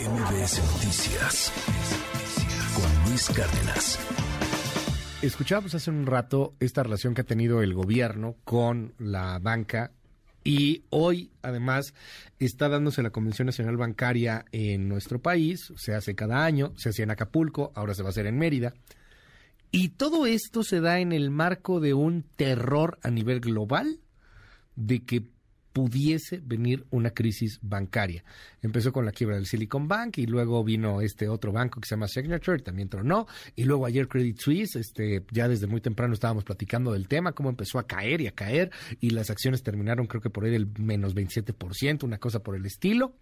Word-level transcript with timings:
MBS 0.00 0.58
Noticias 0.72 1.52
con 2.74 3.08
Luis 3.10 3.28
Cárdenas. 3.28 3.98
Escuchábamos 5.20 5.74
hace 5.74 5.90
un 5.90 6.06
rato 6.06 6.54
esta 6.60 6.82
relación 6.82 7.14
que 7.14 7.20
ha 7.20 7.24
tenido 7.24 7.60
el 7.62 7.74
gobierno 7.74 8.36
con 8.44 8.94
la 8.98 9.38
banca 9.38 9.92
y 10.44 10.84
hoy 10.88 11.30
además 11.42 11.92
está 12.38 12.70
dándose 12.70 13.02
la 13.02 13.10
Convención 13.10 13.46
Nacional 13.46 13.76
Bancaria 13.76 14.46
en 14.50 14.88
nuestro 14.88 15.20
país, 15.20 15.72
se 15.76 15.94
hace 15.94 16.14
cada 16.14 16.42
año, 16.44 16.72
se 16.76 16.88
hacía 16.88 17.04
en 17.04 17.10
Acapulco, 17.10 17.70
ahora 17.74 17.94
se 17.94 18.02
va 18.02 18.08
a 18.08 18.10
hacer 18.10 18.26
en 18.26 18.38
Mérida. 18.38 18.72
Y 19.70 19.90
todo 19.90 20.24
esto 20.26 20.64
se 20.64 20.80
da 20.80 21.00
en 21.00 21.12
el 21.12 21.30
marco 21.30 21.80
de 21.80 21.92
un 21.92 22.22
terror 22.36 22.98
a 23.02 23.10
nivel 23.10 23.40
global 23.40 24.00
de 24.74 25.04
que 25.04 25.26
pudiese 25.72 26.40
venir 26.44 26.84
una 26.90 27.10
crisis 27.10 27.58
bancaria. 27.62 28.24
Empezó 28.60 28.92
con 28.92 29.04
la 29.04 29.12
quiebra 29.12 29.36
del 29.36 29.46
Silicon 29.46 29.88
Bank 29.88 30.18
y 30.18 30.26
luego 30.26 30.62
vino 30.62 31.00
este 31.00 31.28
otro 31.28 31.52
banco 31.52 31.80
que 31.80 31.88
se 31.88 31.94
llama 31.94 32.08
Signature, 32.08 32.62
también 32.62 32.88
tronó, 32.88 33.26
y 33.56 33.64
luego 33.64 33.86
ayer 33.86 34.08
Credit 34.08 34.38
Suisse, 34.38 34.76
este, 34.76 35.24
ya 35.30 35.48
desde 35.48 35.66
muy 35.66 35.80
temprano 35.80 36.14
estábamos 36.14 36.44
platicando 36.44 36.92
del 36.92 37.08
tema, 37.08 37.32
cómo 37.32 37.50
empezó 37.50 37.78
a 37.78 37.86
caer 37.86 38.20
y 38.20 38.26
a 38.26 38.32
caer, 38.32 38.70
y 39.00 39.10
las 39.10 39.30
acciones 39.30 39.62
terminaron 39.62 40.06
creo 40.06 40.20
que 40.20 40.30
por 40.30 40.44
ahí 40.44 40.50
del 40.50 40.68
menos 40.78 41.14
27%, 41.14 42.04
una 42.04 42.18
cosa 42.18 42.42
por 42.42 42.56
el 42.56 42.66
estilo. 42.66 43.16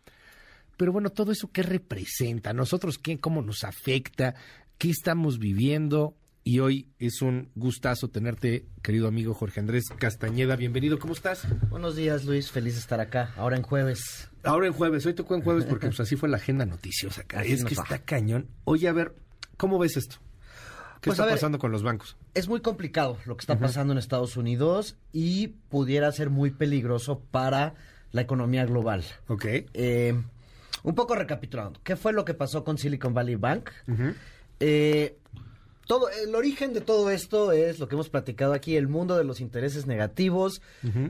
Pero 0.76 0.92
bueno, 0.92 1.10
todo 1.10 1.30
eso 1.30 1.50
qué 1.52 1.62
representa, 1.62 2.52
nosotros 2.54 2.96
qué, 2.98 3.18
cómo 3.18 3.42
nos 3.42 3.64
afecta, 3.64 4.34
qué 4.78 4.88
estamos 4.88 5.38
viviendo, 5.38 6.14
y 6.42 6.60
hoy 6.60 6.88
es 6.98 7.22
un 7.22 7.50
gustazo 7.54 8.08
tenerte, 8.08 8.66
querido 8.82 9.08
amigo 9.08 9.34
Jorge 9.34 9.60
Andrés 9.60 9.84
Castañeda. 9.98 10.56
Bienvenido, 10.56 10.98
¿cómo 10.98 11.12
estás? 11.12 11.46
Buenos 11.68 11.96
días, 11.96 12.24
Luis. 12.24 12.50
Feliz 12.50 12.74
de 12.74 12.80
estar 12.80 13.00
acá. 13.00 13.32
Ahora 13.36 13.56
en 13.56 13.62
jueves. 13.62 14.28
Ahora 14.42 14.66
en 14.66 14.72
jueves. 14.72 15.04
Hoy 15.06 15.14
tocó 15.14 15.34
en 15.34 15.42
jueves 15.42 15.64
porque 15.66 15.86
pues, 15.88 16.00
así 16.00 16.16
fue 16.16 16.28
la 16.28 16.38
agenda 16.38 16.64
noticiosa. 16.64 17.22
Acá. 17.22 17.42
es 17.42 17.64
que 17.64 17.74
está 17.74 17.98
cañón. 17.98 18.48
Oye, 18.64 18.88
a 18.88 18.92
ver, 18.92 19.14
¿cómo 19.56 19.78
ves 19.78 19.96
esto? 19.96 20.16
¿Qué 21.00 21.10
pues, 21.10 21.18
está 21.18 21.30
pasando 21.30 21.58
con 21.58 21.72
los 21.72 21.82
bancos? 21.82 22.16
Es 22.34 22.48
muy 22.48 22.60
complicado 22.60 23.18
lo 23.26 23.36
que 23.36 23.42
está 23.42 23.58
pasando 23.58 23.92
en 23.92 23.98
Estados 23.98 24.36
Unidos 24.36 24.96
y 25.12 25.48
pudiera 25.48 26.10
ser 26.12 26.30
muy 26.30 26.50
peligroso 26.50 27.22
para 27.30 27.74
la 28.12 28.22
economía 28.22 28.64
global. 28.66 29.04
Ok. 29.28 29.44
Eh, 29.72 30.20
un 30.82 30.94
poco 30.94 31.14
recapitulando. 31.14 31.80
¿Qué 31.84 31.96
fue 31.96 32.12
lo 32.12 32.24
que 32.24 32.34
pasó 32.34 32.64
con 32.64 32.76
Silicon 32.78 33.14
Valley 33.14 33.36
Bank? 33.36 33.70
eh, 34.58 35.16
todo, 35.90 36.08
el 36.08 36.36
origen 36.36 36.72
de 36.72 36.80
todo 36.80 37.10
esto 37.10 37.50
es 37.50 37.80
lo 37.80 37.88
que 37.88 37.96
hemos 37.96 38.08
platicado 38.08 38.52
aquí, 38.52 38.76
el 38.76 38.86
mundo 38.86 39.16
de 39.16 39.24
los 39.24 39.40
intereses 39.40 39.88
negativos, 39.88 40.62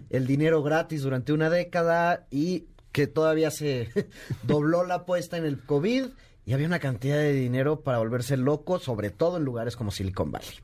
el 0.08 0.26
dinero 0.26 0.62
gratis 0.62 1.02
durante 1.02 1.34
una 1.34 1.50
década 1.50 2.26
y 2.30 2.64
que 2.90 3.06
todavía 3.06 3.50
se 3.50 3.90
dobló 4.42 4.86
la 4.86 4.94
apuesta 4.94 5.36
en 5.36 5.44
el 5.44 5.58
COVID 5.60 6.06
y 6.46 6.52
había 6.54 6.66
una 6.66 6.78
cantidad 6.78 7.18
de 7.18 7.34
dinero 7.34 7.82
para 7.82 7.98
volverse 7.98 8.38
loco, 8.38 8.78
sobre 8.78 9.10
todo 9.10 9.36
en 9.36 9.44
lugares 9.44 9.76
como 9.76 9.90
Silicon 9.90 10.32
Valley. 10.32 10.54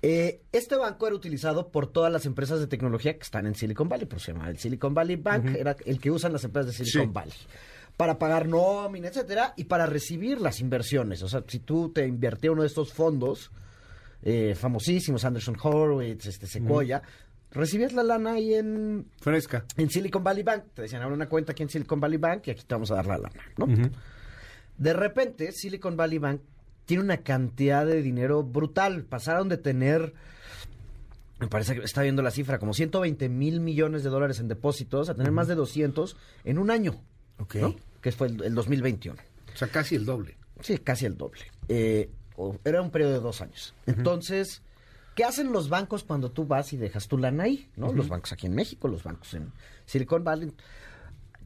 Eh, 0.00 0.40
este 0.50 0.76
banco 0.76 1.06
era 1.06 1.14
utilizado 1.14 1.68
por 1.68 1.92
todas 1.92 2.10
las 2.10 2.24
empresas 2.24 2.58
de 2.58 2.68
tecnología 2.68 3.18
que 3.18 3.22
están 3.22 3.46
en 3.46 3.54
Silicon 3.54 3.90
Valley, 3.90 4.06
por 4.06 4.18
se 4.18 4.32
llama 4.32 4.48
el 4.48 4.56
Silicon 4.56 4.94
Valley 4.94 5.16
Bank, 5.16 5.56
era 5.56 5.76
el 5.84 6.00
que 6.00 6.10
usan 6.10 6.32
las 6.32 6.44
empresas 6.44 6.74
de 6.74 6.84
Silicon 6.86 7.12
Valley 7.12 7.36
para 7.96 8.18
pagar 8.18 8.46
nómina, 8.46 9.08
etcétera, 9.08 9.54
y 9.56 9.64
para 9.64 9.86
recibir 9.86 10.40
las 10.40 10.60
inversiones. 10.60 11.22
O 11.22 11.28
sea, 11.28 11.44
si 11.46 11.60
tú 11.60 11.90
te 11.90 12.06
invertías 12.06 12.52
uno 12.52 12.62
de 12.62 12.68
estos 12.68 12.92
fondos 12.92 13.50
eh, 14.22 14.54
famosísimos, 14.54 15.24
Anderson 15.24 15.56
Horowitz, 15.60 16.26
este 16.26 16.46
Sequoia, 16.46 17.02
recibías 17.50 17.92
la 17.92 18.02
lana 18.02 18.34
ahí 18.34 18.54
en... 18.54 19.06
Fresca. 19.20 19.64
En 19.76 19.88
Silicon 19.88 20.22
Valley 20.22 20.42
Bank. 20.42 20.64
Te 20.74 20.82
decían, 20.82 21.02
abre 21.02 21.14
una 21.14 21.28
cuenta 21.28 21.52
aquí 21.52 21.62
en 21.62 21.70
Silicon 21.70 22.00
Valley 22.00 22.18
Bank 22.18 22.42
y 22.46 22.50
aquí 22.50 22.62
te 22.66 22.74
vamos 22.74 22.90
a 22.90 22.96
dar 22.96 23.06
la 23.06 23.18
lana, 23.18 23.42
¿no? 23.56 23.66
De 24.76 24.92
repente, 24.92 25.52
Silicon 25.52 25.96
Valley 25.96 26.18
Bank 26.18 26.40
tiene 26.84 27.02
una 27.02 27.18
cantidad 27.18 27.86
de 27.86 28.02
dinero 28.02 28.42
brutal. 28.42 29.04
Pasaron 29.04 29.48
de 29.48 29.56
tener 29.56 30.12
me 31.38 31.48
parece 31.48 31.74
que 31.74 31.84
está 31.84 32.02
viendo 32.02 32.22
la 32.22 32.30
cifra, 32.30 32.58
como 32.58 32.72
120 32.72 33.28
mil 33.28 33.60
millones 33.60 34.02
de 34.02 34.08
dólares 34.08 34.40
en 34.40 34.48
depósitos, 34.48 35.10
a 35.10 35.14
tener 35.14 35.32
más 35.32 35.48
de 35.48 35.54
200 35.54 36.16
en 36.44 36.58
un 36.58 36.70
año. 36.70 37.02
Ok. 37.38 37.56
Que 38.00 38.12
fue 38.12 38.28
el, 38.28 38.54
2021. 38.54 39.16
O 39.54 39.56
sea, 39.56 39.68
casi 39.68 39.94
el 39.94 40.04
doble. 40.04 40.36
Sí, 40.60 40.78
casi 40.78 41.06
el 41.06 41.16
doble. 41.16 41.40
Eh, 41.68 42.10
era 42.64 42.82
un 42.82 42.90
periodo 42.90 43.12
de 43.12 43.20
dos 43.20 43.40
años. 43.40 43.74
Entonces, 43.86 44.62
¿qué 45.14 45.24
hacen 45.24 45.52
los 45.52 45.68
bancos 45.68 46.04
cuando 46.04 46.30
tú 46.30 46.46
vas 46.46 46.72
y 46.72 46.76
dejas 46.76 47.08
tu 47.08 47.18
lana 47.18 47.44
ahí? 47.44 47.70
¿no? 47.76 47.92
Los 47.92 48.08
bancos 48.08 48.32
aquí 48.32 48.46
en 48.46 48.54
México, 48.54 48.88
los 48.88 49.02
bancos 49.02 49.34
en 49.34 49.52
Silicon 49.86 50.24
Valley, 50.24 50.52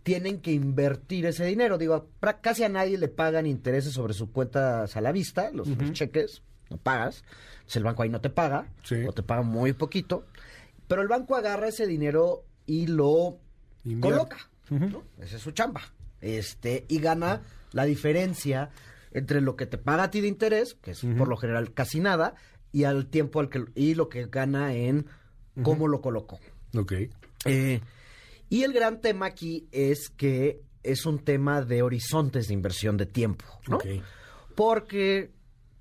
tienen 0.02 0.40
que 0.40 0.52
invertir 0.52 1.26
ese 1.26 1.44
dinero. 1.44 1.78
Digo, 1.78 2.08
casi 2.40 2.64
a 2.64 2.68
nadie 2.68 2.98
le 2.98 3.08
pagan 3.08 3.46
intereses 3.46 3.92
sobre 3.92 4.14
sus 4.14 4.30
cuentas 4.30 4.96
a 4.96 5.00
la 5.00 5.12
vista, 5.12 5.50
los, 5.52 5.68
cheques, 5.92 6.42
no 6.70 6.76
pagas. 6.76 7.24
Entonces 7.52 7.76
el 7.76 7.84
banco 7.84 8.02
ahí 8.02 8.08
no 8.08 8.20
te 8.20 8.30
paga, 8.30 8.66
o 9.06 9.12
te 9.12 9.22
paga 9.22 9.42
muy 9.42 9.72
poquito. 9.72 10.26
Pero 10.88 11.02
el 11.02 11.08
banco 11.08 11.36
agarra 11.36 11.68
ese 11.68 11.86
dinero 11.86 12.44
y 12.66 12.86
lo 12.86 13.38
coloca. 14.00 14.38
Esa 15.20 15.36
es 15.36 15.42
su 15.42 15.52
chamba. 15.52 15.82
Este, 16.20 16.84
y 16.88 16.98
gana 16.98 17.42
la 17.72 17.84
diferencia 17.84 18.70
entre 19.12 19.40
lo 19.40 19.56
que 19.56 19.66
te 19.66 19.78
paga 19.78 20.04
a 20.04 20.10
ti 20.10 20.20
de 20.20 20.28
interés, 20.28 20.74
que 20.74 20.92
es 20.92 21.00
por 21.18 21.28
lo 21.28 21.36
general 21.36 21.72
casi 21.72 22.00
nada, 22.00 22.34
y 22.72 22.84
al 22.84 23.06
tiempo 23.06 23.40
al 23.40 23.48
que 23.48 23.64
y 23.74 23.94
lo 23.94 24.08
que 24.08 24.26
gana 24.26 24.74
en 24.74 25.06
cómo 25.62 25.88
lo 25.88 26.00
colocó. 26.00 26.38
Ok. 26.76 26.92
Eh, 27.46 27.80
y 28.48 28.62
el 28.62 28.72
gran 28.72 29.00
tema 29.00 29.26
aquí 29.26 29.68
es 29.72 30.10
que 30.10 30.62
es 30.82 31.06
un 31.06 31.18
tema 31.18 31.62
de 31.62 31.82
horizontes 31.82 32.48
de 32.48 32.54
inversión 32.54 32.96
de 32.96 33.06
tiempo, 33.06 33.44
¿no? 33.68 33.78
Porque 34.54 35.30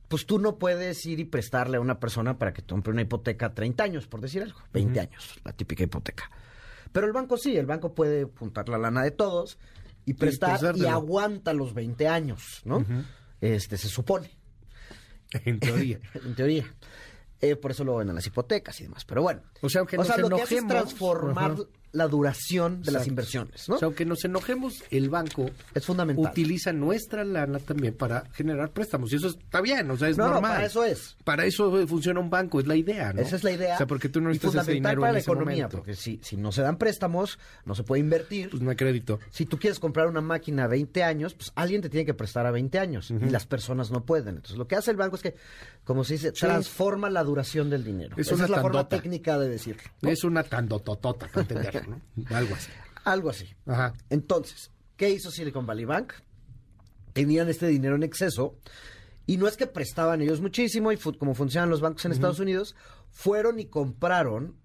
pues 0.07 0.25
tú 0.25 0.39
no 0.39 0.57
puedes 0.57 1.05
ir 1.05 1.19
y 1.19 1.25
prestarle 1.25 1.77
a 1.77 1.81
una 1.81 1.99
persona 1.99 2.37
para 2.37 2.51
que 2.51 2.63
compre 2.63 2.91
una 2.91 3.03
hipoteca 3.03 3.53
30 3.53 3.83
años, 3.83 4.07
por 4.07 4.21
decir 4.21 4.41
algo, 4.41 4.59
20 4.73 4.99
años, 4.99 5.39
la 5.43 5.53
típica 5.53 5.83
hipoteca. 5.83 6.29
Pero 6.91 7.05
el 7.05 7.13
banco 7.13 7.37
sí, 7.37 7.55
el 7.55 7.67
banco 7.67 7.93
puede 7.93 8.23
juntar 8.23 8.67
la 8.69 8.79
lana 8.79 9.03
de 9.03 9.11
todos 9.11 9.59
y 10.09 10.13
prestar 10.15 10.75
y, 10.75 10.85
aguanta 10.85 11.53
los 11.53 11.73
20 11.75 12.07
años, 12.07 12.61
¿no? 12.65 12.83
Este 13.39 13.77
se 13.77 13.87
supone. 13.87 14.31
En 15.45 15.59
teoría. 15.59 15.99
en 16.25 16.33
teoría. 16.33 16.65
Eh, 17.39 17.55
por 17.55 17.69
eso 17.69 17.83
lo 17.83 17.97
ven 17.97 18.09
en 18.09 18.15
las 18.15 18.25
hipotecas 18.25 18.79
y 18.79 18.85
demás. 18.85 19.05
Pero 19.05 19.21
bueno. 19.21 19.43
O 19.61 19.69
sea, 19.69 19.81
aunque 19.81 19.95
o 19.95 20.03
sea, 20.03 20.17
lo 20.17 20.27
que 20.27 20.41
hace 20.41 20.57
es 20.57 20.67
transformar 20.67 21.55
la 21.91 22.07
duración 22.07 22.81
de 22.83 22.91
las 22.91 23.07
inversiones, 23.07 23.67
¿no? 23.67 23.75
O 23.75 23.77
sea, 23.79 23.87
aunque 23.87 24.05
nos 24.05 24.23
enojemos, 24.23 24.83
el 24.91 25.09
banco 25.09 25.49
es 25.73 25.85
fundamental. 25.85 26.31
utiliza 26.31 26.71
nuestra 26.71 27.23
lana 27.23 27.59
también 27.59 27.95
para 27.95 28.25
generar 28.33 28.71
préstamos 28.71 29.11
y 29.11 29.15
eso 29.15 29.27
está 29.27 29.61
bien, 29.61 29.89
o 29.89 29.97
sea, 29.97 30.09
es 30.09 30.17
normal. 30.17 30.41
para 30.41 30.65
eso 30.65 30.83
es. 30.83 31.17
Para 31.23 31.45
eso 31.45 31.87
funciona 31.87 32.19
un 32.19 32.29
banco, 32.29 32.59
es 32.59 32.67
la 32.67 32.75
idea, 32.75 33.13
¿no? 33.13 33.21
Esa 33.21 33.35
es 33.35 33.43
la 33.43 33.51
idea. 33.51 33.75
O 33.75 33.77
sea, 33.77 33.87
porque 33.87 34.09
tú 34.09 34.21
no 34.21 34.29
necesitas 34.29 34.63
ese 34.63 34.73
dinero 34.73 35.01
para 35.01 35.13
la 35.13 35.19
ese 35.19 35.31
economía, 35.31 35.55
momento. 35.63 35.77
porque 35.77 35.95
si, 35.95 36.19
si 36.23 36.37
no 36.37 36.51
se 36.51 36.61
dan 36.61 36.77
préstamos, 36.77 37.39
no 37.65 37.75
se 37.75 37.83
puede 37.83 38.01
invertir. 38.01 38.49
Pues 38.49 38.61
no 38.61 38.69
hay 38.69 38.75
crédito. 38.75 39.19
Si 39.31 39.45
tú 39.45 39.57
quieres 39.57 39.79
comprar 39.79 40.07
una 40.07 40.21
máquina 40.21 40.65
a 40.65 40.67
20 40.67 41.03
años, 41.03 41.33
pues 41.33 41.51
alguien 41.55 41.81
te 41.81 41.89
tiene 41.89 42.05
que 42.05 42.13
prestar 42.13 42.45
a 42.45 42.51
20 42.51 42.77
años 42.79 43.11
y 43.11 43.29
las 43.29 43.45
personas 43.45 43.91
no 43.91 44.05
pueden. 44.05 44.35
Entonces, 44.35 44.57
lo 44.57 44.67
que 44.67 44.75
hace 44.75 44.91
el 44.91 44.97
banco 44.97 45.15
es 45.15 45.21
que, 45.21 45.35
como 45.83 46.03
se 46.03 46.13
dice, 46.13 46.31
transforma 46.31 47.09
la 47.09 47.23
duración 47.23 47.69
del 47.69 47.83
dinero. 47.83 48.15
Es 48.17 48.27
Esa 48.27 48.35
una 48.35 48.43
es 48.45 48.49
la 48.51 48.61
forma 48.61 48.87
técnica 48.87 49.39
de 49.39 49.49
decirlo. 49.49 49.81
Es 50.01 50.23
una 50.23 50.43
tandototota, 50.43 51.27
para 51.27 51.78
Algo 52.29 52.55
así. 52.55 52.71
Algo 53.03 53.29
así. 53.29 53.47
Ajá. 53.65 53.93
Entonces, 54.09 54.71
¿qué 54.97 55.09
hizo 55.09 55.31
Silicon 55.31 55.65
Valley 55.65 55.85
Bank? 55.85 56.13
Tenían 57.13 57.49
este 57.49 57.67
dinero 57.67 57.95
en 57.95 58.03
exceso 58.03 58.57
y 59.25 59.37
no 59.37 59.47
es 59.47 59.57
que 59.57 59.67
prestaban 59.67 60.21
ellos 60.21 60.41
muchísimo 60.41 60.91
y 60.91 60.97
fu- 60.97 61.17
como 61.17 61.33
funcionan 61.35 61.69
los 61.69 61.81
bancos 61.81 62.05
en 62.05 62.11
Estados 62.11 62.39
Unidos, 62.39 62.75
fueron 63.11 63.59
y 63.59 63.65
compraron 63.65 64.55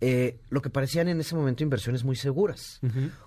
eh, 0.00 0.38
lo 0.50 0.62
que 0.62 0.70
parecían 0.70 1.08
en 1.08 1.18
ese 1.20 1.34
momento 1.34 1.62
inversiones 1.64 2.04
muy 2.04 2.14
seguras. 2.14 2.78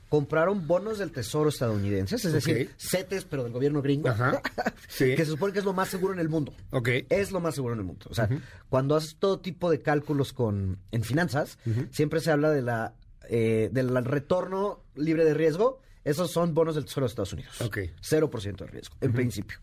Compraron 0.10 0.68
bonos 0.68 1.00
del 1.00 1.12
Tesoro 1.12 1.50
estadounidense, 1.50 2.16
es 2.16 2.24
decir. 2.32 2.72
CETES, 2.78 3.26
pero 3.26 3.44
del 3.44 3.52
gobierno 3.52 3.82
gringo, 3.82 4.08
Ajá. 4.10 4.42
Sí. 4.88 5.16
que 5.16 5.26
se 5.26 5.32
supone 5.32 5.54
que 5.54 5.60
es 5.60 5.66
lo 5.66 5.74
más 5.74 5.90
seguro 5.90 6.14
en 6.14 6.20
el 6.20 6.30
mundo. 6.30 6.54
Ok. 6.72 6.90
Es 7.10 7.32
lo 7.32 7.40
más 7.42 7.56
seguro 7.56 7.74
en 7.74 7.80
el 7.82 7.86
mundo. 7.86 8.06
O 8.10 8.14
sea, 8.14 8.30
cuando 8.70 8.96
haces 8.96 9.18
todo 9.18 9.40
tipo 9.40 9.70
de 9.70 9.82
cálculos 9.82 10.32
con 10.34 10.80
en 10.92 11.04
finanzas, 11.04 11.58
siempre 11.92 12.20
se 12.22 12.32
habla 12.32 12.52
de 12.52 12.62
la 12.62 12.94
eh, 13.30 13.70
del 13.72 14.04
retorno 14.06 14.84
libre 14.96 15.26
de 15.26 15.34
riesgo. 15.34 15.80
Esos 16.04 16.32
son 16.32 16.54
bonos 16.54 16.76
del 16.76 16.86
Tesoro 16.86 17.06
de 17.06 17.10
Estados 17.10 17.34
Unidos. 17.34 17.62
Ok. 17.62 17.78
0% 18.02 18.58
de 18.58 18.68
riesgo, 18.68 18.96
en 19.02 19.14
principio. 19.14 19.60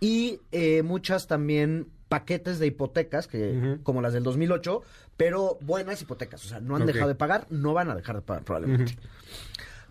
Y 0.00 0.40
eh, 0.52 0.82
muchas 0.82 1.26
también 1.26 1.88
paquetes 2.08 2.58
de 2.58 2.66
hipotecas, 2.66 3.26
que 3.26 3.78
como 3.82 4.00
las 4.00 4.14
del 4.14 4.22
2008, 4.22 4.82
pero 5.16 5.58
buenas 5.60 6.00
hipotecas. 6.00 6.44
O 6.44 6.48
sea, 6.48 6.60
no 6.60 6.76
han 6.76 6.86
dejado 6.86 7.08
de 7.08 7.14
pagar, 7.14 7.46
no 7.50 7.74
van 7.74 7.90
a 7.90 7.94
dejar 7.94 8.16
de 8.16 8.22
pagar 8.22 8.44
probablemente. 8.44 8.96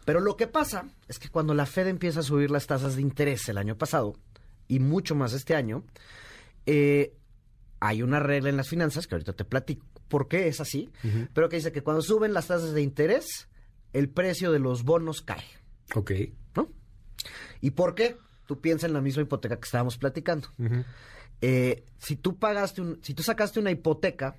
Pero 0.05 0.19
lo 0.21 0.37
que 0.37 0.47
pasa 0.47 0.85
es 1.07 1.19
que 1.19 1.29
cuando 1.29 1.53
la 1.53 1.65
Fed 1.65 1.87
empieza 1.87 2.21
a 2.21 2.23
subir 2.23 2.49
las 2.49 2.65
tasas 2.65 2.95
de 2.95 3.01
interés 3.01 3.47
el 3.49 3.57
año 3.57 3.77
pasado, 3.77 4.15
y 4.67 4.79
mucho 4.79 5.15
más 5.15 5.33
este 5.33 5.55
año, 5.55 5.83
eh, 6.65 7.13
hay 7.79 8.01
una 8.01 8.19
regla 8.19 8.49
en 8.49 8.57
las 8.57 8.69
finanzas, 8.69 9.05
que 9.05 9.15
ahorita 9.15 9.33
te 9.33 9.45
platico 9.45 9.85
por 10.07 10.27
qué 10.27 10.47
es 10.47 10.59
así, 10.61 10.89
pero 11.33 11.49
que 11.49 11.57
dice 11.57 11.71
que 11.71 11.83
cuando 11.83 12.01
suben 12.01 12.33
las 12.33 12.47
tasas 12.47 12.73
de 12.73 12.81
interés, 12.81 13.47
el 13.93 14.09
precio 14.09 14.51
de 14.51 14.59
los 14.59 14.83
bonos 14.83 15.21
cae, 15.21 15.43
Ok. 15.95 16.11
¿no? 16.55 16.69
¿Y 17.61 17.71
por 17.71 17.95
qué? 17.95 18.17
Tú 18.45 18.59
piensas 18.61 18.87
en 18.89 18.93
la 18.93 19.01
misma 19.01 19.23
hipoteca 19.23 19.57
que 19.57 19.65
estábamos 19.65 19.97
platicando. 19.97 20.47
Eh, 21.41 21.83
si 21.97 22.15
tú 22.15 22.37
pagaste 22.37 22.81
un, 22.81 22.99
si 23.03 23.13
tú 23.13 23.23
sacaste 23.23 23.59
una 23.59 23.71
hipoteca 23.71 24.35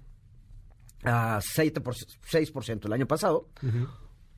a 1.05 1.39
7%, 1.41 1.83
6% 1.83 2.87
el 2.87 2.93
año 2.93 3.07
pasado, 3.07 3.49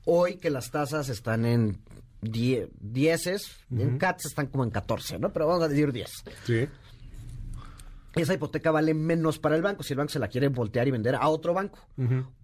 hoy 0.05 0.35
que 0.37 0.49
las 0.49 0.69
tasas 0.71 1.09
están 1.09 1.45
en 1.45 1.81
10, 2.21 2.69
10 2.79 3.27
en 3.71 3.97
CATS 3.97 4.25
están 4.27 4.47
como 4.47 4.63
en 4.63 4.69
14, 4.69 5.17
¿no? 5.19 5.31
Pero 5.33 5.47
vamos 5.47 5.63
a 5.63 5.67
decir 5.67 5.91
10. 5.91 6.09
Sí. 6.45 6.67
Esa 8.15 8.33
hipoteca 8.33 8.71
vale 8.71 8.93
menos 8.93 9.39
para 9.39 9.55
el 9.55 9.61
banco 9.61 9.83
si 9.83 9.93
el 9.93 9.97
banco 9.99 10.11
se 10.11 10.19
la 10.19 10.27
quiere 10.27 10.49
voltear 10.49 10.87
y 10.87 10.91
vender 10.91 11.15
a 11.15 11.27
otro 11.29 11.53
banco, 11.53 11.79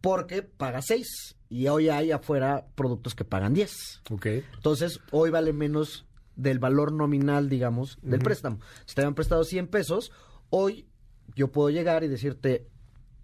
porque 0.02 0.42
paga 0.42 0.82
6 0.82 1.36
y 1.50 1.68
hoy 1.68 1.90
hay 1.90 2.12
afuera 2.12 2.66
productos 2.76 3.16
que 3.16 3.26
pagan 3.26 3.54
10. 3.54 4.02
Ok. 4.12 4.26
Entonces, 4.56 5.00
hoy 5.12 5.30
vale 5.30 5.52
menos 5.54 6.06
del 6.36 6.60
valor 6.60 6.92
nominal, 6.94 7.50
digamos, 7.50 7.98
del 8.02 8.20
préstamo. 8.22 8.60
Si 8.86 8.96
te 8.96 9.02
habían 9.02 9.16
prestado 9.16 9.44
100 9.44 9.68
pesos, 9.68 10.12
hoy 10.50 10.88
yo 11.36 11.52
puedo 11.52 11.70
llegar 11.70 12.04
y 12.04 12.08
decirte, 12.08 12.68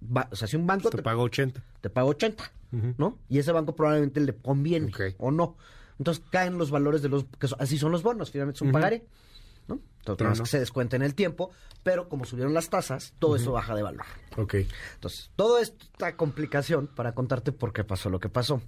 va- 0.03 0.27
o 0.31 0.35
sea, 0.35 0.47
si 0.47 0.55
un 0.57 0.67
banco 0.67 0.89
Te 0.89 0.97
te, 0.97 1.03
pago 1.03 1.21
80. 1.23 1.63
te 1.79 1.89
paga 1.89 2.07
80, 2.07 2.51
¿no? 2.97 3.19
Y 3.29 3.37
ese 3.39 3.51
banco 3.51 3.75
probablemente 3.75 4.19
le 4.19 4.35
conviene 4.35 4.87
o 5.19 5.31
no. 5.31 5.55
Entonces 5.99 6.23
caen 6.31 6.57
los 6.57 6.71
valores 6.71 7.01
de 7.03 7.09
los, 7.09 7.25
que 7.39 7.47
son- 7.47 7.61
así 7.61 7.77
son 7.77 7.91
los 7.91 8.01
bonos, 8.03 8.31
finalmente 8.31 8.57
es 8.57 8.61
un 8.63 8.71
pagaré, 8.73 9.05
¿no? 9.67 9.79
Entonces, 9.99 10.37
no. 10.39 10.43
que 10.43 10.49
se 10.49 10.59
descuenta 10.59 10.95
en 10.95 11.01
el 11.01 11.15
tiempo, 11.15 11.51
pero 11.81 12.09
como 12.09 12.25
subieron 12.25 12.53
las 12.53 12.69
tasas, 12.69 13.13
todo 13.19 13.35
eso 13.35 13.53
baja 13.53 13.73
de 13.75 13.83
valor. 13.83 14.05
Ok. 14.37 14.55
Entonces, 14.95 15.31
toda 15.35 15.61
esta 15.61 16.15
complicación 16.17 16.87
para 16.87 17.13
contarte 17.13 17.51
por 17.51 17.71
qué 17.71 17.83
pasó 17.83 18.09
lo 18.09 18.19
que 18.19 18.29
pasó. 18.29 18.61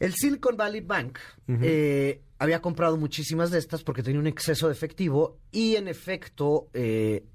El 0.00 0.14
Silicon 0.14 0.56
Valley 0.56 0.80
Bank 0.80 1.18
eh, 1.46 2.22
había 2.38 2.62
comprado 2.62 2.96
muchísimas 2.96 3.50
de 3.50 3.58
estas 3.58 3.84
porque 3.84 4.02
tenía 4.02 4.18
un 4.18 4.26
exceso 4.26 4.66
de 4.66 4.72
efectivo 4.72 5.38
y 5.52 5.76
en 5.76 5.88
efecto 5.88 6.68
eh, 6.72 7.26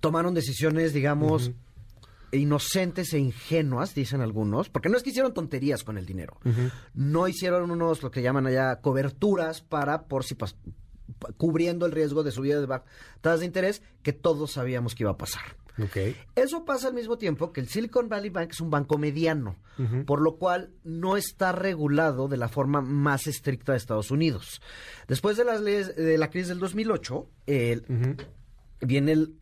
tomaron 0.00 0.32
decisiones, 0.32 0.92
digamos, 0.92 1.50
inocentes 2.32 3.12
e 3.12 3.18
ingenuas, 3.18 3.94
dicen 3.94 4.20
algunos, 4.20 4.68
porque 4.70 4.88
no 4.88 4.96
es 4.96 5.02
que 5.02 5.10
hicieron 5.10 5.34
tonterías 5.34 5.84
con 5.84 5.98
el 5.98 6.06
dinero. 6.06 6.38
No 6.94 7.28
hicieron 7.28 7.70
unos, 7.70 8.02
lo 8.02 8.10
que 8.10 8.22
llaman 8.22 8.46
allá, 8.46 8.80
coberturas 8.80 9.60
para, 9.62 10.04
por 10.04 10.24
si 10.24 10.34
pas- 10.34 10.54
pa- 11.18 11.32
cubriendo 11.36 11.84
el 11.86 11.92
riesgo 11.92 12.22
de 12.22 12.30
subida 12.32 12.60
de 12.60 12.80
tasas 13.20 13.40
de 13.40 13.46
interés 13.46 13.82
que 14.02 14.12
todos 14.12 14.52
sabíamos 14.52 14.94
que 14.94 15.02
iba 15.04 15.10
a 15.12 15.16
pasar. 15.18 15.42
Eso 16.34 16.66
pasa 16.66 16.88
al 16.88 16.94
mismo 16.94 17.16
tiempo 17.16 17.50
que 17.50 17.60
el 17.60 17.68
Silicon 17.68 18.08
Valley 18.10 18.28
Bank 18.28 18.50
es 18.52 18.60
un 18.60 18.68
banco 18.70 18.98
mediano, 18.98 19.56
por 20.04 20.20
lo 20.20 20.36
cual 20.36 20.70
no 20.84 21.16
está 21.16 21.50
regulado 21.52 22.28
de 22.28 22.36
la 22.36 22.48
forma 22.50 22.82
más 22.82 23.26
estricta 23.26 23.72
de 23.72 23.78
Estados 23.78 24.10
Unidos. 24.10 24.60
Después 25.08 25.38
de 25.38 25.44
las 25.44 25.62
leyes 25.62 25.96
de 25.96 26.18
la 26.18 26.28
crisis 26.28 26.48
del 26.48 26.58
2008, 26.58 27.26
el- 27.46 27.84
viene 28.80 29.12
el 29.12 29.34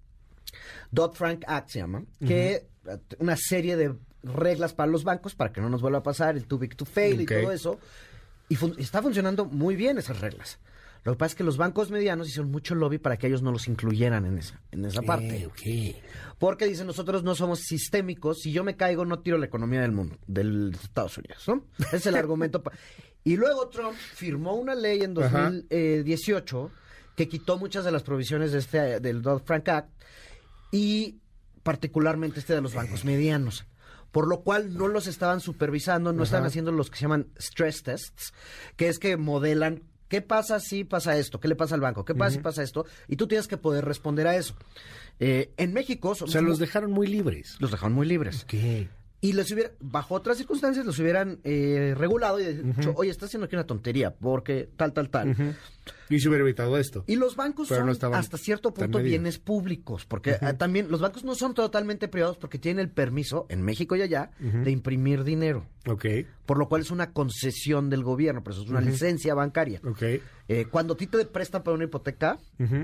Dodd-Frank 0.90 1.44
Act, 1.46 1.68
se 1.70 1.78
llama, 1.80 2.04
que 2.26 2.52
eh, 2.86 2.98
una 3.18 3.36
serie 3.36 3.76
de 3.76 3.94
reglas 4.22 4.74
para 4.74 4.90
los 4.90 5.04
bancos 5.04 5.34
para 5.34 5.52
que 5.52 5.60
no 5.60 5.68
nos 5.70 5.80
vuelva 5.82 5.98
a 5.98 6.02
pasar 6.02 6.36
el 6.36 6.46
too 6.46 6.58
big 6.58 6.76
to 6.76 6.84
fail 6.84 7.20
y 7.20 7.26
todo 7.26 7.52
eso. 7.52 7.78
Y 8.48 8.56
fun- 8.56 8.74
está 8.78 9.00
funcionando 9.02 9.44
muy 9.46 9.76
bien 9.76 9.96
esas 9.98 10.20
reglas. 10.20 10.58
Lo 11.02 11.12
que 11.12 11.18
pasa 11.18 11.28
es 11.32 11.34
que 11.36 11.44
los 11.44 11.56
bancos 11.56 11.90
medianos 11.90 12.28
hicieron 12.28 12.50
mucho 12.50 12.74
lobby 12.74 12.98
para 12.98 13.16
que 13.16 13.26
ellos 13.28 13.40
no 13.40 13.52
los 13.52 13.68
incluyeran 13.68 14.26
en 14.26 14.36
esa, 14.36 14.60
en 14.70 14.84
esa 14.84 15.00
parte. 15.00 15.48
Eh. 15.64 16.02
Porque 16.38 16.66
dicen, 16.66 16.86
nosotros 16.86 17.22
no 17.22 17.34
somos 17.34 17.60
sistémicos, 17.60 18.40
si 18.42 18.52
yo 18.52 18.64
me 18.64 18.76
caigo 18.76 19.06
no 19.06 19.20
tiro 19.20 19.38
la 19.38 19.46
economía 19.46 19.80
del 19.80 19.92
mundo, 19.92 20.18
del 20.26 20.74
Estados 20.74 21.16
Unidos, 21.16 21.42
¿no? 21.48 21.64
Es 21.92 22.04
el 22.04 22.14
argumento. 22.16 22.62
y 23.24 23.36
luego 23.36 23.68
Trump 23.70 23.94
firmó 23.96 24.54
una 24.56 24.74
ley 24.74 25.00
en 25.00 25.16
Ajá. 25.22 25.44
2018 25.44 26.70
que 27.16 27.28
quitó 27.28 27.56
muchas 27.58 27.84
de 27.86 27.92
las 27.92 28.02
provisiones 28.02 28.52
de 28.52 28.58
este, 28.58 29.00
del 29.00 29.22
Dodd-Frank 29.22 29.68
Act 29.70 29.88
y 30.70 31.18
particularmente 31.62 32.40
este 32.40 32.54
de 32.54 32.60
los 32.60 32.74
bancos 32.74 33.04
medianos. 33.04 33.66
Por 34.10 34.26
lo 34.26 34.40
cual 34.40 34.74
no 34.74 34.88
los 34.88 35.06
estaban 35.06 35.40
supervisando, 35.40 36.12
no 36.12 36.24
están 36.24 36.44
haciendo 36.44 36.72
los 36.72 36.90
que 36.90 36.96
se 36.96 37.02
llaman 37.02 37.28
stress 37.38 37.84
tests, 37.84 38.34
que 38.76 38.88
es 38.88 38.98
que 38.98 39.16
modelan 39.16 39.84
qué 40.08 40.20
pasa 40.20 40.58
si 40.58 40.82
pasa 40.82 41.16
esto, 41.16 41.38
qué 41.38 41.46
le 41.46 41.54
pasa 41.54 41.76
al 41.76 41.80
banco, 41.80 42.04
qué 42.04 42.16
pasa 42.16 42.34
si 42.34 42.38
pasa 42.40 42.62
esto, 42.64 42.84
y 43.06 43.14
tú 43.14 43.28
tienes 43.28 43.46
que 43.46 43.56
poder 43.56 43.84
responder 43.84 44.26
a 44.26 44.34
eso. 44.36 44.56
Eh, 45.20 45.52
en 45.58 45.72
México 45.72 46.16
O 46.20 46.26
sea, 46.26 46.40
los 46.40 46.58
dejaron 46.58 46.90
muy 46.90 47.06
libres. 47.06 47.56
los 47.60 47.70
dejaron 47.70 47.92
muy 47.92 48.06
libres. 48.06 48.42
Ok. 48.42 48.54
Y 49.22 49.34
les 49.34 49.52
hubiera, 49.52 49.70
bajo 49.80 50.14
otras 50.14 50.38
circunstancias, 50.38 50.84
los 50.86 50.98
hubieran 50.98 51.40
eh, 51.44 51.94
regulado 51.96 52.40
y 52.40 52.54
dicho, 52.54 52.94
oye, 52.96 53.10
estás 53.10 53.28
haciendo 53.28 53.44
aquí 53.44 53.54
una 53.54 53.66
tontería, 53.66 54.14
porque 54.14 54.70
tal, 54.76 54.94
tal, 54.94 55.10
tal. 55.10 55.56
Y 56.08 56.18
se 56.18 56.28
hubiera 56.28 56.42
evitado 56.44 56.76
esto. 56.76 57.04
Y 57.06 57.16
los 57.16 57.36
bancos 57.36 57.68
Pero 57.68 57.80
son 57.80 57.86
no 57.86 57.92
estaban 57.92 58.18
hasta 58.18 58.36
cierto 58.36 58.74
punto 58.74 58.98
bienes 58.98 59.38
públicos, 59.38 60.04
porque 60.06 60.36
ah, 60.40 60.54
también 60.54 60.90
los 60.90 61.00
bancos 61.00 61.22
no 61.24 61.34
son 61.34 61.54
totalmente 61.54 62.08
privados 62.08 62.36
porque 62.36 62.58
tienen 62.58 62.80
el 62.84 62.90
permiso, 62.90 63.46
en 63.48 63.62
México 63.62 63.94
y 63.96 64.02
allá, 64.02 64.30
de 64.40 64.70
imprimir 64.70 65.22
dinero, 65.24 65.66
Ok. 65.88 66.04
por 66.46 66.58
lo 66.58 66.68
cual 66.68 66.82
es 66.82 66.90
una 66.90 67.12
concesión 67.12 67.90
del 67.90 68.02
gobierno, 68.02 68.42
pero 68.42 68.54
eso 68.54 68.64
es 68.64 68.70
una 68.70 68.80
licencia 68.80 69.34
bancaria. 69.34 69.80
Ok. 69.84 70.02
Eh, 70.48 70.66
cuando 70.68 70.94
a 70.94 70.96
ti 70.96 71.06
te 71.06 71.24
prestan 71.26 71.62
para 71.62 71.76
una 71.76 71.84
hipoteca, 71.84 72.38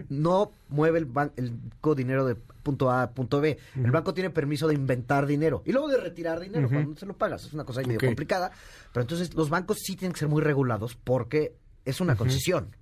no 0.08 0.52
mueve 0.68 0.98
el, 1.00 1.06
ban- 1.06 1.32
el 1.36 1.50
banco 1.50 1.94
dinero 1.96 2.24
de 2.26 2.36
punto 2.36 2.90
A 2.90 3.02
a 3.02 3.10
punto 3.10 3.40
B. 3.40 3.58
El 3.76 3.90
banco 3.90 4.14
tiene 4.14 4.30
permiso 4.30 4.68
de 4.68 4.74
inventar 4.74 5.26
dinero 5.26 5.62
y 5.66 5.72
luego 5.72 5.88
de 5.88 5.98
retirar 5.98 6.38
dinero 6.40 6.68
cuando 6.68 6.90
no 6.90 6.96
se 6.96 7.06
lo 7.06 7.16
pagas. 7.16 7.44
Es 7.44 7.52
una 7.52 7.64
cosa 7.64 7.80
ahí 7.80 7.86
medio 7.86 8.00
complicada. 8.00 8.50
Pero 8.92 9.02
entonces 9.02 9.34
los 9.34 9.50
bancos 9.50 9.78
sí 9.84 9.96
tienen 9.96 10.12
que 10.12 10.20
ser 10.20 10.28
muy 10.28 10.42
regulados 10.42 10.96
porque 11.02 11.56
es 11.84 12.00
una 12.00 12.14
concesión. 12.16 12.74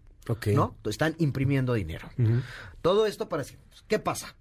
¿No? 0.55 0.77
Están 0.85 1.15
imprimiendo 1.19 1.75
dinero. 1.75 2.09
Todo 2.83 3.07
esto 3.07 3.29
para 3.29 3.43
decir, 3.43 3.59
pues, 3.69 3.85
¿qué 3.87 3.99
pasa? 3.99 4.37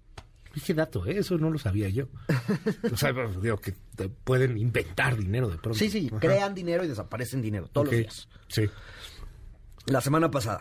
Qué 0.64 0.72
dato, 0.72 1.04
¿eh? 1.06 1.18
eso 1.18 1.36
no 1.36 1.50
lo 1.50 1.58
sabía 1.58 1.88
yo. 1.88 2.06
o 2.92 2.96
sea, 2.96 3.12
bueno, 3.12 3.40
digo 3.40 3.58
que 3.58 3.74
pueden 4.24 4.56
inventar 4.56 5.16
dinero 5.16 5.48
de 5.48 5.56
pronto. 5.58 5.78
Sí, 5.78 5.90
sí, 5.90 6.08
Ajá. 6.10 6.20
crean 6.20 6.54
dinero 6.54 6.84
y 6.84 6.88
desaparecen 6.88 7.42
dinero 7.42 7.68
todos 7.68 7.88
los 7.88 7.96
días. 7.96 8.28
Sí. 8.48 8.70
la 9.86 10.00
semana 10.00 10.30
pasada. 10.30 10.60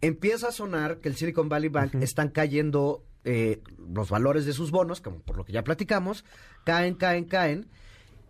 Empieza 0.00 0.48
a 0.48 0.52
sonar 0.52 0.98
que 0.98 1.08
el 1.08 1.16
Silicon 1.16 1.48
Valley 1.48 1.68
Bank 1.68 1.94
están 1.96 2.28
cayendo 2.28 3.04
eh, 3.24 3.62
los 3.92 4.08
valores 4.08 4.46
de 4.46 4.52
sus 4.52 4.70
bonos, 4.70 5.00
como 5.00 5.20
por 5.20 5.36
lo 5.36 5.44
que 5.44 5.52
ya 5.52 5.64
platicamos, 5.64 6.24
caen, 6.64 6.94
caen, 6.94 7.24
caen, 7.24 7.68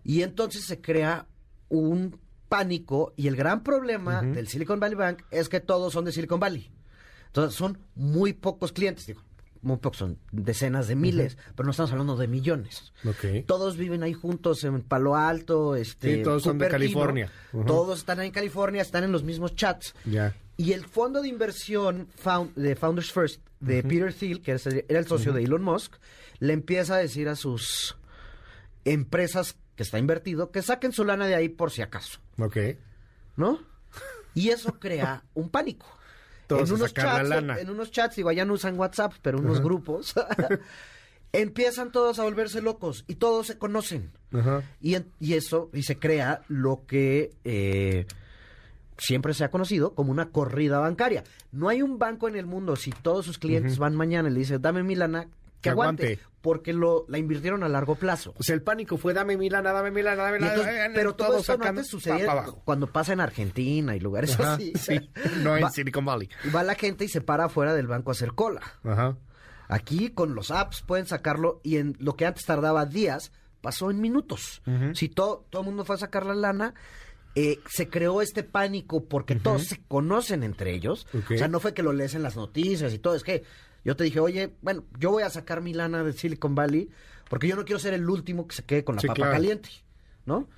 y 0.05 0.23
entonces 0.23 0.65
se 0.65 0.81
crea 0.81 1.27
un 1.69 2.19
pánico 2.49 3.13
y 3.17 3.27
el 3.29 3.37
gran 3.37 3.63
problema 3.63 4.23
del 4.23 4.49
Silicon 4.49 4.81
Valley 4.81 4.97
Bank 4.97 5.23
es 5.31 5.49
que 5.49 5.61
todos 5.61 5.93
son 5.93 6.05
de 6.05 6.13
Silicon 6.13 6.41
Valley. 6.41 6.71
Entonces 7.27 7.57
son 7.57 7.79
muy 7.95 8.33
pocos 8.33 8.73
clientes, 8.73 9.07
digo, 9.07 9.23
muy 9.63 9.77
pocos, 9.79 9.99
son 9.99 10.19
decenas 10.33 10.87
de 10.89 10.95
miles, 10.95 11.37
pero 11.55 11.65
no 11.67 11.73
estamos 11.73 11.91
hablando 11.93 12.17
de 12.17 12.29
millones. 12.29 12.93
Ok. 13.05 13.45
Todos 13.47 13.77
viven 13.77 14.03
ahí 14.03 14.13
juntos 14.13 14.63
en 14.65 14.81
Palo 14.83 15.17
Alto, 15.17 15.75
este, 15.77 16.17
Sí, 16.17 16.23
todos 16.23 16.43
son 16.45 16.59
de. 16.59 16.69
California. 16.69 17.31
Todos 17.67 17.99
están 17.99 18.21
ahí 18.21 18.29
en 18.29 18.33
California, 18.33 18.81
están 18.83 19.05
en 19.05 19.13
los 19.13 19.23
mismos 19.25 19.55
chats. 19.57 19.95
Ya. 20.05 20.35
Y 20.57 20.73
el 20.73 20.87
fondo 20.87 21.21
de 21.21 21.29
inversión 21.29 22.09
found- 22.23 22.55
de 22.55 22.77
Founders 22.77 23.13
First 23.13 23.41
de 23.61 23.83
Peter 23.83 24.15
Thiel, 24.15 24.41
que 24.41 24.53
era 24.53 24.99
el 25.01 25.07
socio 25.07 25.33
de 25.33 25.43
Elon 25.45 25.63
Musk, 25.63 25.95
le 26.39 26.53
empieza 26.53 26.95
a 26.95 26.99
decir 26.99 27.29
a 27.29 27.37
sus 27.37 27.97
empresas 28.85 29.57
que 29.77 29.83
está 29.83 29.99
invertido 29.99 30.51
que 30.51 30.63
saquen 30.63 30.93
su 30.93 31.05
lana 31.05 31.27
de 31.27 31.35
ahí 31.35 31.49
por 31.49 31.71
si 31.71 31.83
acaso, 31.83 32.19
Ok. 32.39 32.57
¿no? 33.37 33.61
Y 34.35 34.49
eso 34.51 34.79
crea 34.79 35.23
un 35.35 35.49
pánico. 35.51 35.87
Todos 36.47 36.69
en 36.71 36.77
unos 36.77 36.89
sacar 36.91 37.07
la 37.07 37.13
chats, 37.17 37.29
lana. 37.29 37.59
en 37.61 37.71
unos 37.71 37.91
chats, 37.91 38.17
digo, 38.17 38.29
allá 38.29 38.45
no 38.45 38.55
usan 38.55 38.79
WhatsApp, 38.79 39.15
pero 39.23 39.39
unos 39.39 39.61
grupos, 39.61 40.15
empiezan 41.33 41.93
todos 41.93 42.19
a 42.19 42.25
volverse 42.25 42.61
locos 42.63 43.05
y 43.07 43.17
todos 43.17 43.47
se 43.49 43.59
conocen. 43.59 44.11
Y, 44.81 44.95
en- 44.95 45.11
y 45.19 45.35
eso, 45.35 45.71
y 45.73 45.83
se 45.83 45.99
crea 45.99 46.43
lo 46.49 46.85
que 46.87 47.33
eh, 47.45 48.07
siempre 48.99 49.35
se 49.35 49.45
ha 49.45 49.51
conocido 49.51 49.95
como 49.95 50.11
una 50.13 50.31
corrida 50.31 50.79
bancaria. 50.79 51.25
No 51.53 51.69
hay 51.69 51.83
un 51.83 51.99
banco 51.99 52.29
en 52.29 52.37
el 52.37 52.47
mundo, 52.47 52.77
si 52.77 52.91
todos 52.91 53.25
sus 53.27 53.39
clientes 53.39 53.79
van 53.79 53.95
mañana 53.97 54.29
y 54.29 54.33
le 54.33 54.39
dicen, 54.41 54.61
dame 54.63 54.83
mi 54.83 54.95
lana, 54.95 55.29
que 55.61 55.71
aguante, 55.71 56.19
porque 56.41 56.73
lo, 56.73 57.05
la 57.09 57.19
invirtieron 57.19 57.63
a 57.65 57.69
largo 57.69 57.97
plazo. 57.97 58.35
O 58.39 58.43
sea, 58.43 58.55
el 58.55 58.63
pánico 58.63 58.97
fue 58.99 59.15
dame 59.15 59.37
mi 59.37 59.51
lana, 59.51 59.73
dame 59.73 59.91
mi 59.91 60.03
lana, 60.03 60.23
dame 60.25 60.37
Y 60.39 60.41
mi 60.41 60.47
lana. 60.47 60.55
entonces- 60.61 60.87
eh, 60.87 60.93
pero 60.95 61.15
todo 61.15 61.39
no 61.39 61.43
sacando 61.43 61.81
antes 61.81 61.89
sucedía 61.89 62.31
abajo. 62.31 62.63
cuando 62.65 62.87
pasa 62.93 63.13
en 63.13 63.21
Argentina 63.21 63.97
y 63.97 64.01
lugares 64.01 64.39
Ajá, 64.39 64.55
así. 64.55 64.73
sí. 64.77 65.11
No 65.43 65.57
en 65.57 65.65
Va- 65.65 65.71
Silicon 65.71 66.05
Valley. 66.05 66.29
y 66.45 66.51
va 66.51 66.63
la 66.63 66.75
gente 66.75 67.05
y 67.05 67.09
se 67.09 67.21
para 67.21 67.47
afuera 67.47 67.75
del 67.75 67.87
banco 67.89 68.11
a 68.11 68.13
hacer 68.13 68.33
cola. 68.33 68.61
Ajá. 68.85 69.17
Aquí 69.69 70.11
con 70.11 70.35
los 70.37 70.51
apps 70.53 70.83
pueden 70.83 71.07
sacarlo 71.07 71.61
y 71.65 71.79
en 71.79 71.97
lo 71.99 72.15
que 72.17 72.27
antes 72.27 72.45
tardaba 72.45 72.87
días, 72.87 73.33
pasó 73.61 73.91
en 73.91 74.01
minutos. 74.01 74.63
Si 74.95 75.09
to- 75.09 75.45
todo 75.51 75.63
el 75.63 75.67
mundo 75.67 75.85
fue 75.85 75.97
a 75.97 75.99
sacar 75.99 76.25
la 76.25 76.35
lana, 76.35 76.75
eh, 77.35 77.59
se 77.69 77.89
creó 77.89 78.23
este 78.23 78.45
pánico 78.45 79.05
porque 79.05 79.35
todos 79.35 79.65
se 79.65 79.83
conocen 79.89 80.45
entre 80.45 80.73
ellos. 80.73 81.09
O 81.13 81.37
sea, 81.37 81.49
no 81.49 81.59
fue 81.59 81.75
que 81.75 81.83
lo 81.83 81.93
lees 81.93 82.15
en 82.15 82.23
las 82.23 82.37
noticias 82.37 82.95
y 82.95 82.99
todo, 83.01 83.17
es 83.17 83.25
que 83.25 83.43
yo 83.87 83.97
te 83.97 84.05
dije, 84.05 84.21
oye, 84.21 84.53
bueno, 84.63 84.85
yo 84.99 85.11
voy 85.13 85.23
a 85.23 85.31
sacar 85.31 85.63
mi 85.63 85.73
lana 85.73 86.03
de 86.03 86.13
Silicon 86.13 86.55
Valley 86.55 86.91
porque 87.31 87.47
yo 87.49 87.57
no 87.57 87.65
quiero 87.65 87.79
ser 87.79 87.95
el 87.95 88.09
último 88.11 88.47
que 88.47 88.57
se 88.57 88.65
quede 88.65 88.85
con 88.85 88.97
la 88.97 89.01
Sí, 89.01 89.07
papa 89.07 89.15
claro. 89.17 89.33
caliente, 89.33 89.69
¿no? 90.27 90.49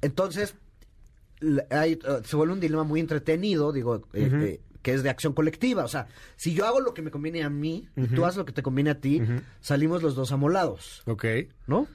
Entonces, 0.00 0.54
hay, 1.70 1.98
uh, 2.08 2.24
se 2.24 2.36
vuelve 2.36 2.54
un 2.54 2.60
dilema 2.60 2.84
muy 2.84 3.00
entretenido, 3.00 3.72
digo, 3.72 3.96
eh, 4.14 4.30
eh, 4.32 4.60
que 4.84 4.92
es 4.94 5.02
de 5.02 5.10
acción 5.10 5.32
colectiva. 5.32 5.82
O 5.84 5.88
sea, 5.88 6.06
si 6.36 6.54
yo 6.54 6.64
hago 6.66 6.78
lo 6.80 6.94
que 6.94 7.02
me 7.02 7.10
conviene 7.10 7.42
a 7.42 7.50
mí 7.50 7.88
y 7.96 8.06
tú 8.06 8.24
haces 8.24 8.36
lo 8.36 8.44
que 8.44 8.52
te 8.52 8.62
conviene 8.62 8.90
a 8.90 9.00
ti, 9.00 9.20
salimos 9.60 10.02
los 10.04 10.14
dos 10.14 10.30
amolados, 10.30 11.02
Ok. 11.06 11.24
¿no? 11.66 11.88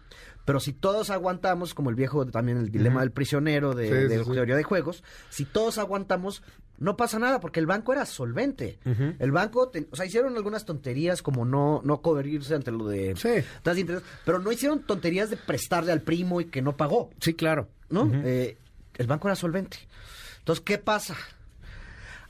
Pero 0.43 0.60
si 0.60 0.74
todos 0.74 1.12
aguantamos, 1.12 1.75
como 1.75 1.91
el 1.91 1.96
viejo 1.96 2.25
también 2.25 2.58
el 2.58 2.72
dilema 2.72 3.01
del 3.01 3.12
prisionero 3.12 3.75
de, 3.75 3.86
Sí, 3.88 3.93
sí, 3.93 4.17
de 4.17 4.24
sí. 4.25 4.31
teoría 4.31 4.55
de 4.55 4.63
juegos, 4.63 5.03
si 5.29 5.46
todos 5.46 5.77
aguantamos, 5.77 6.41
no 6.79 6.98
pasa 6.98 7.19
nada 7.19 7.39
porque 7.39 7.60
el 7.60 7.67
banco 7.67 7.93
era 7.93 8.05
solvente. 8.08 8.79
El 9.19 9.31
banco, 9.31 9.69
te- 9.69 9.88
o 9.91 9.96
sea, 9.96 10.08
hicieron 10.08 10.36
algunas 10.36 10.65
tonterías 10.65 11.22
como 11.22 11.46
no 11.46 11.81
no 11.84 12.01
cubrirse 12.01 12.55
ante 12.55 12.72
lo 12.72 12.88
de 12.88 13.15
Sí. 13.15 13.29
tasas 13.62 13.75
de 13.75 13.81
interés, 13.81 14.01
pero 14.25 14.39
no 14.39 14.51
hicieron 14.51 14.81
tonterías 14.81 15.29
de 15.29 15.38
prestarle 15.38 15.91
al 15.91 16.01
primo 16.01 16.41
y 16.41 16.46
que 16.46 16.63
no 16.63 16.75
pagó. 16.75 17.12
Sí, 17.22 17.36
claro. 17.36 17.69
¿no? 17.91 18.10
Eh, 18.25 18.58
el 18.98 19.05
banco 19.05 19.27
era 19.27 19.36
solvente. 19.36 19.77
Entonces, 20.39 20.63
¿qué 20.65 20.79
pasa? 20.79 21.15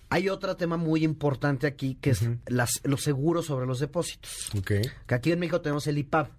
Hay 0.10 0.30
otro 0.30 0.56
tema 0.56 0.78
muy 0.78 1.04
importante 1.04 1.68
aquí 1.68 1.96
que 2.02 2.12
es 2.12 2.28
las, 2.48 2.82
los 2.84 3.02
seguros 3.04 3.46
sobre 3.46 3.68
los 3.68 3.80
depósitos. 3.80 4.50
Ok. 4.58 4.72
Que 5.06 5.16
aquí 5.16 5.32
en 5.32 5.40
México 5.40 5.62
tenemos 5.62 5.86
el 5.88 5.98
IPAB. 6.00 6.30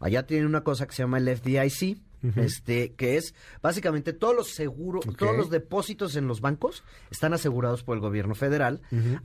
Allá 0.00 0.26
tienen 0.26 0.46
una 0.46 0.64
cosa 0.64 0.86
que 0.86 0.94
se 0.94 1.02
llama 1.02 1.18
el 1.18 1.28
FDIC, 1.28 1.98
este, 2.36 2.94
que 2.94 3.16
es 3.16 3.34
básicamente 3.62 4.12
todos 4.14 4.34
los 4.34 4.48
seguros, 4.48 5.04
todos 5.16 5.36
los 5.36 5.50
depósitos 5.50 6.16
en 6.16 6.26
los 6.26 6.40
bancos 6.40 6.82
están 7.10 7.34
asegurados 7.34 7.82
por 7.82 7.96
el 7.96 8.00
gobierno 8.00 8.34
federal 8.34 8.80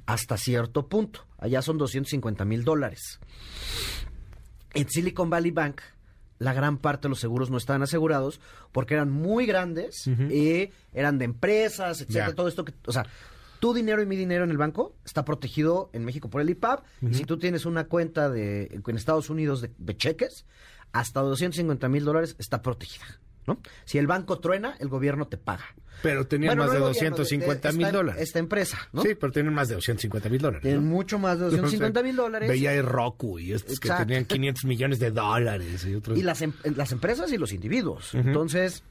hasta 0.05 0.37
cierto 0.37 0.87
punto. 0.87 1.25
Allá 1.37 1.61
son 1.61 1.77
250 1.77 2.43
mil 2.45 2.63
dólares. 2.63 3.19
En 4.73 4.89
Silicon 4.89 5.29
Valley 5.29 5.51
Bank, 5.51 5.81
la 6.37 6.53
gran 6.53 6.77
parte 6.77 7.03
de 7.03 7.09
los 7.09 7.19
seguros 7.19 7.49
no 7.49 7.57
estaban 7.57 7.81
asegurados 7.81 8.39
porque 8.71 8.93
eran 8.93 9.09
muy 9.09 9.45
grandes 9.45 10.07
y 10.07 10.69
eran 10.93 11.17
de 11.17 11.25
empresas, 11.25 12.01
etcétera, 12.01 12.33
todo 12.33 12.47
esto 12.47 12.65
que, 12.65 12.73
o 12.85 12.91
sea, 12.91 13.05
tu 13.59 13.73
dinero 13.73 14.01
y 14.01 14.05
mi 14.05 14.15
dinero 14.15 14.43
en 14.43 14.51
el 14.51 14.57
banco 14.57 14.95
está 15.05 15.25
protegido 15.25 15.89
en 15.93 16.05
México 16.05 16.29
por 16.29 16.41
el 16.41 16.49
IPAB 16.49 16.81
y 17.01 17.13
si 17.13 17.23
tú 17.25 17.37
tienes 17.37 17.65
una 17.65 17.85
cuenta 17.85 18.29
de 18.29 18.81
en 18.85 18.95
Estados 18.97 19.29
Unidos 19.29 19.61
de, 19.61 19.71
de 19.77 19.97
cheques, 19.97 20.45
hasta 20.91 21.19
250 21.21 21.87
mil 21.89 22.03
dólares 22.05 22.35
está 22.39 22.61
protegida, 22.61 23.05
¿no? 23.45 23.59
Si 23.85 23.97
el 23.97 24.07
banco 24.07 24.39
truena, 24.39 24.75
el 24.79 24.87
gobierno 24.87 25.27
te 25.27 25.37
paga. 25.37 25.65
Pero 26.01 26.25
tenían 26.25 26.51
Bueno, 26.51 26.61
más 26.63 26.67
no 26.69 26.71
de 26.71 26.77
el 26.77 26.93
gobierno, 26.93 27.17
250 27.17 27.71
mil 27.73 27.81
esta- 27.85 27.97
dólares. 27.97 28.21
Esta 28.23 28.39
empresa, 28.39 28.77
¿no? 28.93 29.01
Sí, 29.01 29.15
pero 29.19 29.33
tienen 29.33 29.53
más 29.53 29.67
de 29.67 29.75
250 29.75 30.29
mil 30.29 30.39
dólares. 30.41 30.61
Tienen 30.63 30.85
¿no? 30.85 30.89
mucho 30.95 31.19
más 31.19 31.37
de 31.39 31.45
250 31.45 32.01
mil 32.03 32.15
dólares. 32.15 32.47
Veía 32.49 32.73
el 32.73 32.85
Roku 32.85 33.37
y 33.37 33.51
estos 33.51 33.73
Exacto. 33.75 34.03
que 34.03 34.05
tenían 34.05 34.23
500 34.25 34.63
millones 34.65 34.99
de 34.99 35.11
dólares 35.11 35.85
y 35.85 35.95
otros. 35.95 36.17
Y 36.17 36.23
las, 36.23 36.41
em- 36.41 36.53
las 36.75 36.93
empresas 36.93 37.31
y 37.33 37.37
los 37.37 37.51
individuos. 37.51 38.15
Entonces, 38.15 38.83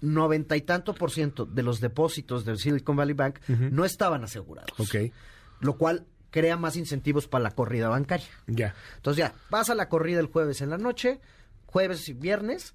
noventa 0.00 0.56
y 0.56 0.62
tanto 0.62 0.94
por 0.94 1.10
ciento 1.10 1.46
de 1.46 1.62
los 1.62 1.80
depósitos 1.80 2.44
del 2.44 2.58
Silicon 2.58 2.96
Valley 2.96 3.14
Bank 3.14 3.38
no 3.48 3.84
estaban 3.84 4.24
asegurados. 4.24 4.78
Ok, 4.78 5.12
Lo 5.60 5.76
cual 5.76 6.06
crea 6.30 6.56
más 6.56 6.76
incentivos 6.76 7.28
para 7.28 7.44
la 7.44 7.50
corrida 7.52 7.88
bancaria. 7.88 8.26
ya. 8.46 8.74
Entonces 8.96 9.18
ya, 9.18 9.34
pasa 9.50 9.74
la 9.74 9.88
corrida 9.88 10.20
el 10.20 10.26
jueves 10.26 10.60
en 10.62 10.70
la 10.70 10.78
noche, 10.78 11.20
jueves 11.66 12.08
y 12.08 12.12
viernes, 12.12 12.74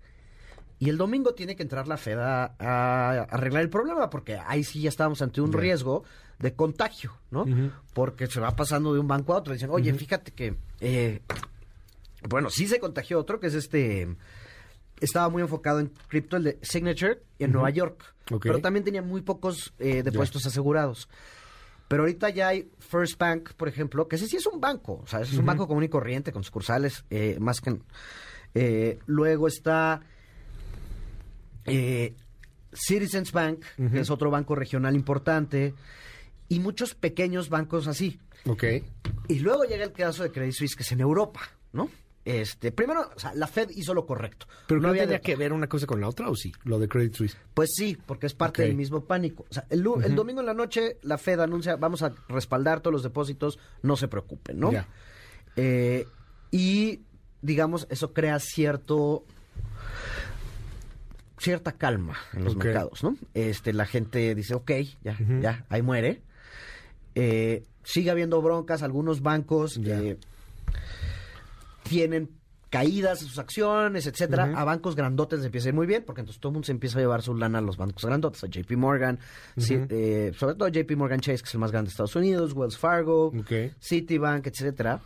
y 0.80 0.88
el 0.90 0.98
domingo 0.98 1.34
tiene 1.34 1.58
que 1.58 1.64
entrar 1.64 1.88
la 1.90 1.98
Fed 1.98 2.18
a, 2.20 2.56
a 2.58 3.10
arreglar 3.24 3.64
el 3.64 3.70
problema, 3.70 4.10
porque 4.10 4.38
ahí 4.38 4.64
sí 4.64 4.82
ya 4.82 4.88
estábamos 4.90 5.22
ante 5.22 5.42
un 5.42 5.52
riesgo 5.52 6.06
de 6.40 6.54
contagio, 6.54 7.12
¿no? 7.32 7.46
Porque 7.94 8.28
se 8.28 8.40
va 8.40 8.56
pasando 8.56 8.94
de 8.94 9.00
un 9.02 9.08
banco 9.10 9.34
a 9.34 9.38
otro. 9.38 9.52
Dicen, 9.52 9.70
oye, 9.72 9.94
fíjate 9.94 10.32
que, 10.32 10.56
eh, 10.80 11.22
bueno, 12.30 12.50
sí 12.50 12.66
se 12.66 12.80
contagió 12.80 13.20
otro, 13.20 13.42
que 13.42 13.48
es 13.48 13.56
este, 13.56 14.08
estaba 15.02 15.30
muy 15.30 15.42
enfocado 15.42 15.80
en 15.80 15.92
cripto, 16.08 16.38
el 16.38 16.44
de 16.44 16.60
Signature, 16.62 17.22
en 17.40 17.52
Nueva 17.52 17.70
York, 17.70 18.14
pero 18.42 18.60
también 18.60 18.84
tenía 18.84 19.02
muy 19.02 19.22
pocos 19.22 19.74
eh, 19.80 20.04
depósitos 20.04 20.46
asegurados. 20.46 21.10
Pero 21.88 22.04
ahorita 22.04 22.30
ya 22.30 22.50
hay 22.50 22.72
First 22.78 23.18
Bank, 23.18 23.54
por 23.54 23.68
ejemplo, 23.68 24.08
que 24.08 24.16
ese 24.18 24.28
sí 24.28 24.38
es 24.38 24.46
un 24.46 24.62
banco, 24.62 25.02
o 25.04 25.08
sea, 25.08 25.22
es 25.22 25.34
un 25.34 25.46
banco 25.46 25.68
común 25.68 25.84
y 25.84 25.90
corriente 25.90 26.32
con 26.32 26.44
sucursales, 26.44 27.04
eh, 27.10 27.38
más 27.40 27.62
que... 27.62 27.80
eh, 28.54 29.00
luego 29.08 29.48
está 29.48 30.02
eh, 31.66 32.16
Citizens 32.74 33.32
Bank, 33.32 33.66
que 33.92 34.02
es 34.02 34.10
otro 34.12 34.30
banco 34.30 34.54
regional 34.54 34.96
importante, 34.96 35.74
y 36.48 36.60
muchos 36.60 36.94
pequeños 36.94 37.50
bancos 37.50 37.88
así. 37.88 38.20
Ok. 38.46 38.64
Y 39.28 39.40
luego 39.40 39.64
llega 39.64 39.84
el 39.84 39.92
caso 39.92 40.24
de 40.24 40.32
Credit 40.32 40.54
Suisse, 40.54 40.76
que 40.76 40.84
es 40.84 40.92
en 40.92 41.00
Europa, 41.00 41.42
¿no? 41.74 41.90
Este, 42.26 42.72
primero, 42.72 43.10
o 43.16 43.20
sea, 43.20 43.34
la 43.34 43.48
Fed 43.48 43.70
hizo 43.72 43.94
lo 43.94 44.06
correcto. 44.06 44.46
¿Pero 44.68 44.82
no, 44.82 44.90
había 44.90 45.04
tenía 45.04 45.18
de- 45.18 45.22
que 45.22 45.36
ver 45.36 45.54
una 45.54 45.68
cosa 45.68 45.88
con 45.88 46.00
la 46.02 46.08
otra 46.08 46.30
o 46.30 46.36
sí? 46.36 46.52
Lo 46.64 46.78
de 46.78 46.88
Credit 46.88 47.14
Suisse. 47.16 47.38
Pues 47.54 47.72
sí, 47.76 47.98
porque 48.06 48.28
es 48.28 48.34
parte 48.34 48.64
del 48.64 48.76
mismo 48.76 49.06
pánico. 49.06 49.46
O 49.50 49.54
sea, 49.54 49.66
el, 49.70 49.84
domingo 49.84 50.42
en 50.42 50.46
la 50.46 50.54
noche 50.54 50.98
la 51.02 51.18
Fed 51.18 51.40
anuncia, 51.40 51.76
vamos 51.78 52.04
a 52.04 52.14
respaldar 52.28 52.82
todos 52.82 52.94
los 52.94 53.04
depósitos, 53.04 53.58
no 53.82 53.96
se 53.96 54.08
preocupen, 54.08 54.60
¿no? 54.60 54.72
Eh, 55.56 56.08
y, 56.52 57.02
digamos, 57.42 57.88
eso 57.90 58.14
crea 58.14 58.40
cierto 58.40 59.24
cierta 61.38 61.72
calma 61.72 62.18
en 62.34 62.44
los 62.44 62.56
mercados, 62.56 63.02
¿no? 63.04 63.16
Este, 63.34 63.72
la 63.74 63.86
gente 63.86 64.36
dice, 64.36 64.54
ok, 64.56 64.72
ya, 65.02 65.18
ya, 65.42 65.66
ahí 65.70 65.82
muere. 65.82 66.22
Eh, 67.16 67.64
sigue 67.84 68.12
habiendo 68.12 68.42
broncas, 68.42 68.84
algunos 68.84 69.22
bancos 69.22 69.80
eh, 69.84 70.18
tienen 71.84 72.30
caídas 72.70 73.22
en 73.24 73.28
sus 73.28 73.40
acciones, 73.40 74.06
etcétera. 74.06 74.44
A 74.56 74.64
bancos 74.64 74.96
grandotes 74.96 75.40
les 75.40 75.48
empieza 75.48 75.68
a 75.68 75.70
ir 75.70 75.74
muy 75.76 75.88
bien, 75.88 76.04
porque 76.06 76.22
entonces 76.22 76.40
todo 76.40 76.52
el 76.52 76.54
mundo 76.54 76.66
se 76.68 76.72
empieza 76.72 77.00
a 77.00 77.02
llevar 77.02 77.22
su 77.24 77.34
lana 77.36 77.58
a 77.58 77.62
los 77.62 77.78
bancos 77.78 78.06
grandotes, 78.06 78.44
a 78.44 78.48
JP 78.48 78.72
Morgan, 78.78 79.18
eh, 79.90 80.32
sobre 80.38 80.54
todo 80.56 80.68
JP 80.70 80.92
Morgan 80.96 81.20
Chase, 81.20 81.42
que 81.42 81.48
es 81.48 81.54
el 81.56 81.60
más 81.60 81.72
grande 81.72 81.88
de 81.88 81.92
Estados 81.92 82.16
Unidos, 82.16 82.54
Wells 82.54 82.78
Fargo, 82.78 83.28
Ok. 83.28 83.52
Citibank, 83.82 84.46
etcétera. 84.48 85.02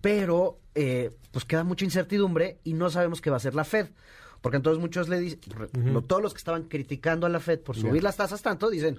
Pero, 0.00 0.58
eh, 0.74 1.10
pues 1.32 1.44
queda 1.44 1.64
mucha 1.64 1.84
incertidumbre 1.84 2.58
y 2.62 2.74
no 2.74 2.90
sabemos 2.90 3.20
qué 3.20 3.30
va 3.30 3.36
a 3.36 3.38
hacer 3.38 3.54
la 3.54 3.64
Fed. 3.64 3.88
Porque 4.42 4.58
entonces 4.58 4.78
muchos 4.80 5.08
le 5.08 5.18
dicen, 5.18 5.40
todos 6.06 6.22
los 6.22 6.34
que 6.34 6.38
estaban 6.38 6.64
criticando 6.64 7.26
a 7.26 7.30
la 7.30 7.40
Fed 7.40 7.60
por 7.60 7.76
subir 7.76 8.02
las 8.02 8.16
tasas 8.16 8.42
tanto, 8.42 8.68
dicen, 8.68 8.98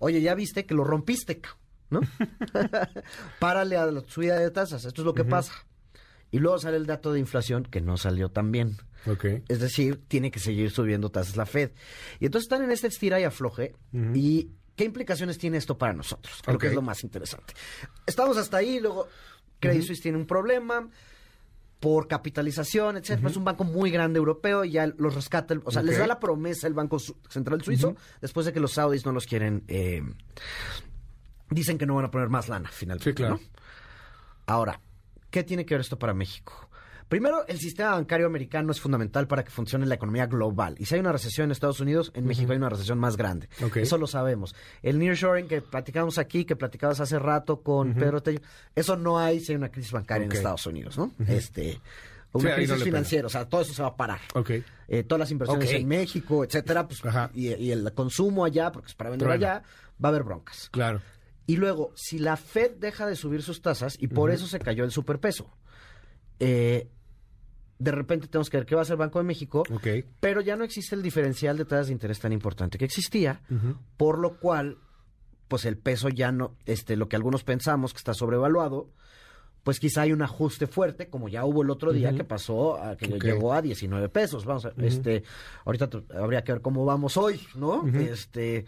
oye, 0.00 0.20
ya 0.20 0.34
viste 0.34 0.66
que 0.66 0.74
lo 0.74 0.82
rompiste, 0.82 1.38
ca- 1.40 1.56
¿no? 1.94 2.00
Párale 3.38 3.76
a 3.76 3.86
la 3.86 4.02
subida 4.06 4.38
de 4.38 4.50
tasas, 4.50 4.84
esto 4.84 5.02
es 5.02 5.06
lo 5.06 5.14
que 5.14 5.24
pasa. 5.24 5.52
Y 6.30 6.38
luego 6.40 6.58
sale 6.58 6.76
el 6.76 6.86
dato 6.86 7.12
de 7.12 7.20
inflación 7.20 7.62
que 7.62 7.80
no 7.80 7.96
salió 7.96 8.28
tan 8.28 8.50
bien. 8.50 8.76
Es 9.48 9.60
decir, 9.60 10.02
tiene 10.08 10.30
que 10.30 10.40
seguir 10.40 10.70
subiendo 10.70 11.10
tasas 11.10 11.36
la 11.36 11.46
Fed. 11.46 11.70
Y 12.18 12.26
entonces 12.26 12.46
están 12.46 12.64
en 12.64 12.72
este 12.72 12.88
estira 12.88 13.20
y 13.20 13.24
afloje. 13.24 13.76
¿Y 14.14 14.50
qué 14.74 14.84
implicaciones 14.84 15.38
tiene 15.38 15.58
esto 15.58 15.78
para 15.78 15.92
nosotros? 15.92 16.40
Creo 16.44 16.58
que 16.58 16.66
es 16.68 16.74
lo 16.74 16.82
más 16.82 17.04
interesante. 17.04 17.54
Estamos 18.06 18.36
hasta 18.36 18.56
ahí, 18.56 18.80
luego 18.80 19.06
Credit 19.60 19.82
Suisse 19.82 20.00
tiene 20.02 20.18
un 20.18 20.26
problema 20.26 20.88
por 21.78 22.08
capitalización, 22.08 22.96
etcétera. 22.96 23.28
Es 23.28 23.36
un 23.36 23.44
banco 23.44 23.62
muy 23.62 23.90
grande 23.90 24.18
europeo 24.18 24.64
y 24.64 24.72
ya 24.72 24.86
los 24.86 25.14
rescata. 25.14 25.54
O 25.64 25.70
sea, 25.70 25.82
les 25.82 25.98
da 25.98 26.06
la 26.06 26.18
promesa 26.18 26.66
el 26.66 26.72
Banco 26.74 26.98
Central 27.28 27.62
Suizo 27.62 27.94
después 28.20 28.46
de 28.46 28.52
que 28.52 28.58
los 28.58 28.72
saudis 28.72 29.04
no 29.04 29.12
los 29.12 29.26
quieren. 29.26 29.62
eh, 29.68 30.02
dicen 31.54 31.78
que 31.78 31.86
no 31.86 31.94
van 31.94 32.06
a 32.06 32.10
poner 32.10 32.28
más 32.28 32.48
lana, 32.48 32.68
finalmente. 32.72 33.10
Sí, 33.10 33.14
claro. 33.14 33.34
¿no? 33.34 33.40
Ahora, 34.46 34.80
¿qué 35.30 35.42
tiene 35.42 35.64
que 35.64 35.74
ver 35.74 35.80
esto 35.80 35.98
para 35.98 36.12
México? 36.14 36.68
Primero, 37.08 37.46
el 37.46 37.58
sistema 37.58 37.92
bancario 37.92 38.26
americano 38.26 38.72
es 38.72 38.80
fundamental 38.80 39.26
para 39.26 39.44
que 39.44 39.50
funcione 39.50 39.86
la 39.86 39.94
economía 39.94 40.26
global. 40.26 40.74
Y 40.78 40.86
si 40.86 40.94
hay 40.94 41.00
una 41.00 41.12
recesión 41.12 41.44
en 41.46 41.52
Estados 41.52 41.78
Unidos, 41.80 42.10
en 42.14 42.26
México 42.26 42.52
hay 42.52 42.58
una 42.58 42.70
recesión 42.70 42.98
más 42.98 43.16
grande. 43.16 43.48
Eso 43.74 43.98
lo 43.98 44.06
sabemos. 44.06 44.54
El 44.82 44.98
nearshoring 44.98 45.46
que 45.46 45.60
platicamos 45.60 46.18
aquí, 46.18 46.44
que 46.44 46.56
platicabas 46.56 47.00
hace 47.00 47.18
rato 47.18 47.60
con 47.60 47.94
Pedro 47.94 48.22
Tello, 48.22 48.40
eso 48.74 48.96
no 48.96 49.18
hay 49.18 49.40
si 49.40 49.52
hay 49.52 49.56
una 49.56 49.68
crisis 49.70 49.92
bancaria 49.92 50.24
en 50.24 50.32
Estados 50.32 50.66
Unidos, 50.66 50.96
¿no? 50.98 51.12
Este, 51.28 51.74
Sí, 51.74 52.40
una 52.40 52.50
no 52.50 52.56
crisis 52.56 52.82
financiera, 52.82 53.26
o 53.28 53.30
sea, 53.30 53.48
todo 53.48 53.60
eso 53.60 53.72
se 53.72 53.80
va 53.82 53.88
a 53.88 53.96
parar. 53.96 54.18
Ok. 54.34 54.50
Eh, 54.88 55.04
todas 55.04 55.20
las 55.20 55.30
inversiones 55.30 55.70
en 55.70 55.86
México, 55.86 56.42
etcétera, 56.42 56.88
pues, 56.88 57.00
y, 57.32 57.54
y 57.54 57.70
el 57.70 57.92
consumo 57.94 58.44
allá, 58.44 58.72
porque 58.72 58.88
es 58.88 58.94
para 58.96 59.10
vender 59.10 59.28
Truena. 59.28 59.52
allá, 59.52 59.62
va 60.04 60.08
a 60.08 60.10
haber 60.10 60.24
broncas. 60.24 60.68
Claro. 60.72 61.00
Y 61.46 61.56
luego, 61.56 61.92
si 61.94 62.18
la 62.18 62.36
Fed 62.36 62.72
deja 62.78 63.06
de 63.06 63.16
subir 63.16 63.42
sus 63.42 63.60
tasas, 63.60 63.96
y 63.98 64.08
por 64.08 64.30
eso 64.30 64.46
se 64.46 64.58
cayó 64.58 64.84
el 64.84 64.90
superpeso, 64.90 65.50
eh, 66.40 66.88
de 67.78 67.90
repente 67.90 68.28
tenemos 68.28 68.48
que 68.50 68.56
ver 68.56 68.66
qué 68.66 68.74
va 68.74 68.80
a 68.80 68.84
hacer 68.84 68.96
Banco 68.96 69.18
de 69.18 69.24
México, 69.24 69.64
Ok. 69.70 69.86
pero 70.20 70.40
ya 70.40 70.56
no 70.56 70.64
existe 70.64 70.94
el 70.94 71.02
diferencial 71.02 71.56
de 71.58 71.64
tasas 71.64 71.88
de 71.88 71.92
interés 71.92 72.18
tan 72.20 72.32
importante 72.32 72.78
que 72.78 72.84
existía, 72.84 73.42
por 73.96 74.18
lo 74.18 74.38
cual, 74.38 74.78
pues 75.48 75.64
el 75.66 75.76
peso 75.76 76.08
ya 76.08 76.32
no, 76.32 76.56
este, 76.66 76.96
lo 76.96 77.08
que 77.08 77.16
algunos 77.16 77.44
pensamos 77.44 77.92
que 77.92 77.98
está 77.98 78.14
sobrevaluado, 78.14 78.90
pues 79.64 79.80
quizá 79.80 80.02
hay 80.02 80.12
un 80.12 80.22
ajuste 80.22 80.66
fuerte, 80.66 81.08
como 81.08 81.28
ya 81.28 81.44
hubo 81.44 81.62
el 81.62 81.70
otro 81.70 81.92
día 81.92 82.14
que 82.14 82.22
pasó, 82.24 82.76
a, 82.82 82.96
que 82.96 83.14
Ok. 83.14 83.24
llegó 83.24 83.54
a 83.54 83.62
19 83.62 84.08
pesos. 84.10 84.44
Vamos 84.44 84.66
a, 84.66 84.72
este, 84.78 85.24
ahorita 85.64 85.88
habría 86.18 86.44
que 86.44 86.52
ver 86.52 86.60
cómo 86.62 86.84
vamos 86.84 87.16
hoy, 87.16 87.40
¿no? 87.54 87.86
Este, 87.88 88.66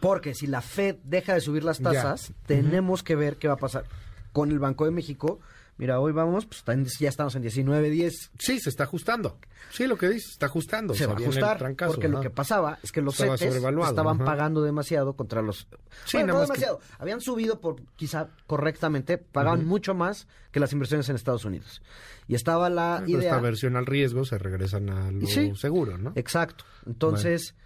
porque 0.00 0.34
si 0.34 0.46
la 0.46 0.60
Fed 0.60 0.96
deja 1.04 1.34
de 1.34 1.40
subir 1.40 1.64
las 1.64 1.78
Ya. 1.78 1.92
tasas, 1.92 2.32
tenemos 2.46 3.02
que 3.02 3.16
ver 3.16 3.36
qué 3.36 3.48
va 3.48 3.54
a 3.54 3.58
pasar 3.58 3.84
con 4.32 4.50
el 4.50 4.58
Banco 4.58 4.84
de 4.84 4.90
México 4.90 5.40
Mira, 5.76 5.98
hoy 5.98 6.12
vamos, 6.12 6.46
pues 6.46 6.62
ya 7.00 7.08
estamos 7.08 7.34
en 7.34 7.42
19.10. 7.42 8.12
Sí, 8.38 8.60
se 8.60 8.70
está 8.70 8.84
ajustando. 8.84 9.38
Sí, 9.72 9.88
lo 9.88 9.96
que 9.96 10.08
dices, 10.08 10.30
está 10.30 10.46
ajustando. 10.46 10.94
Se 10.94 11.02
O 11.02 11.06
sea, 11.08 11.14
va 11.16 11.18
a 11.18 11.22
ajustar, 11.24 11.58
trancazo, 11.58 11.94
porque 11.94 12.08
lo 12.08 12.20
que 12.20 12.30
pasaba 12.30 12.78
es 12.84 12.92
que 12.92 13.02
los 13.02 13.14
Estaba 13.18 13.36
CETES 13.36 13.56
estaban 13.56 14.14
ajá. 14.18 14.24
pagando 14.24 14.62
demasiado 14.62 15.14
contra 15.16 15.42
los... 15.42 15.66
Sí, 16.04 16.18
Bueno, 16.18 16.34
no 16.34 16.38
que- 16.38 16.42
demasiado, 16.42 16.80
habían 17.00 17.20
subido 17.20 17.60
por 17.60 17.82
quizá 17.96 18.28
correctamente, 18.46 19.18
pagaban 19.18 19.64
mucho 19.66 19.94
más 19.94 20.28
que 20.52 20.60
las 20.60 20.72
inversiones 20.72 21.08
en 21.08 21.16
Estados 21.16 21.44
Unidos. 21.44 21.82
Y 22.28 22.36
estaba 22.36 22.70
la 22.70 23.02
Pero 23.04 23.18
idea... 23.18 23.30
esta 23.30 23.40
versión 23.42 23.76
al 23.76 23.86
riesgo 23.86 24.24
se 24.24 24.38
regresan 24.38 24.88
a 24.90 25.10
lo 25.10 25.26
Sí. 25.26 25.56
seguro, 25.56 25.98
¿no? 25.98 26.12
Exacto. 26.14 26.64
Entonces, 26.86 27.56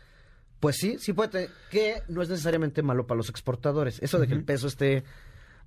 pues 0.60 0.76
sí, 0.76 0.98
sí 0.98 1.12
puede 1.12 1.28
tener, 1.28 1.50
que 1.70 2.02
no 2.08 2.22
es 2.22 2.28
necesariamente 2.28 2.82
malo 2.82 3.06
para 3.06 3.16
los 3.16 3.28
exportadores. 3.28 4.00
Eso 4.02 4.18
de 4.18 4.26
que 4.26 4.34
el 4.34 4.44
peso 4.44 4.66
esté 4.66 5.04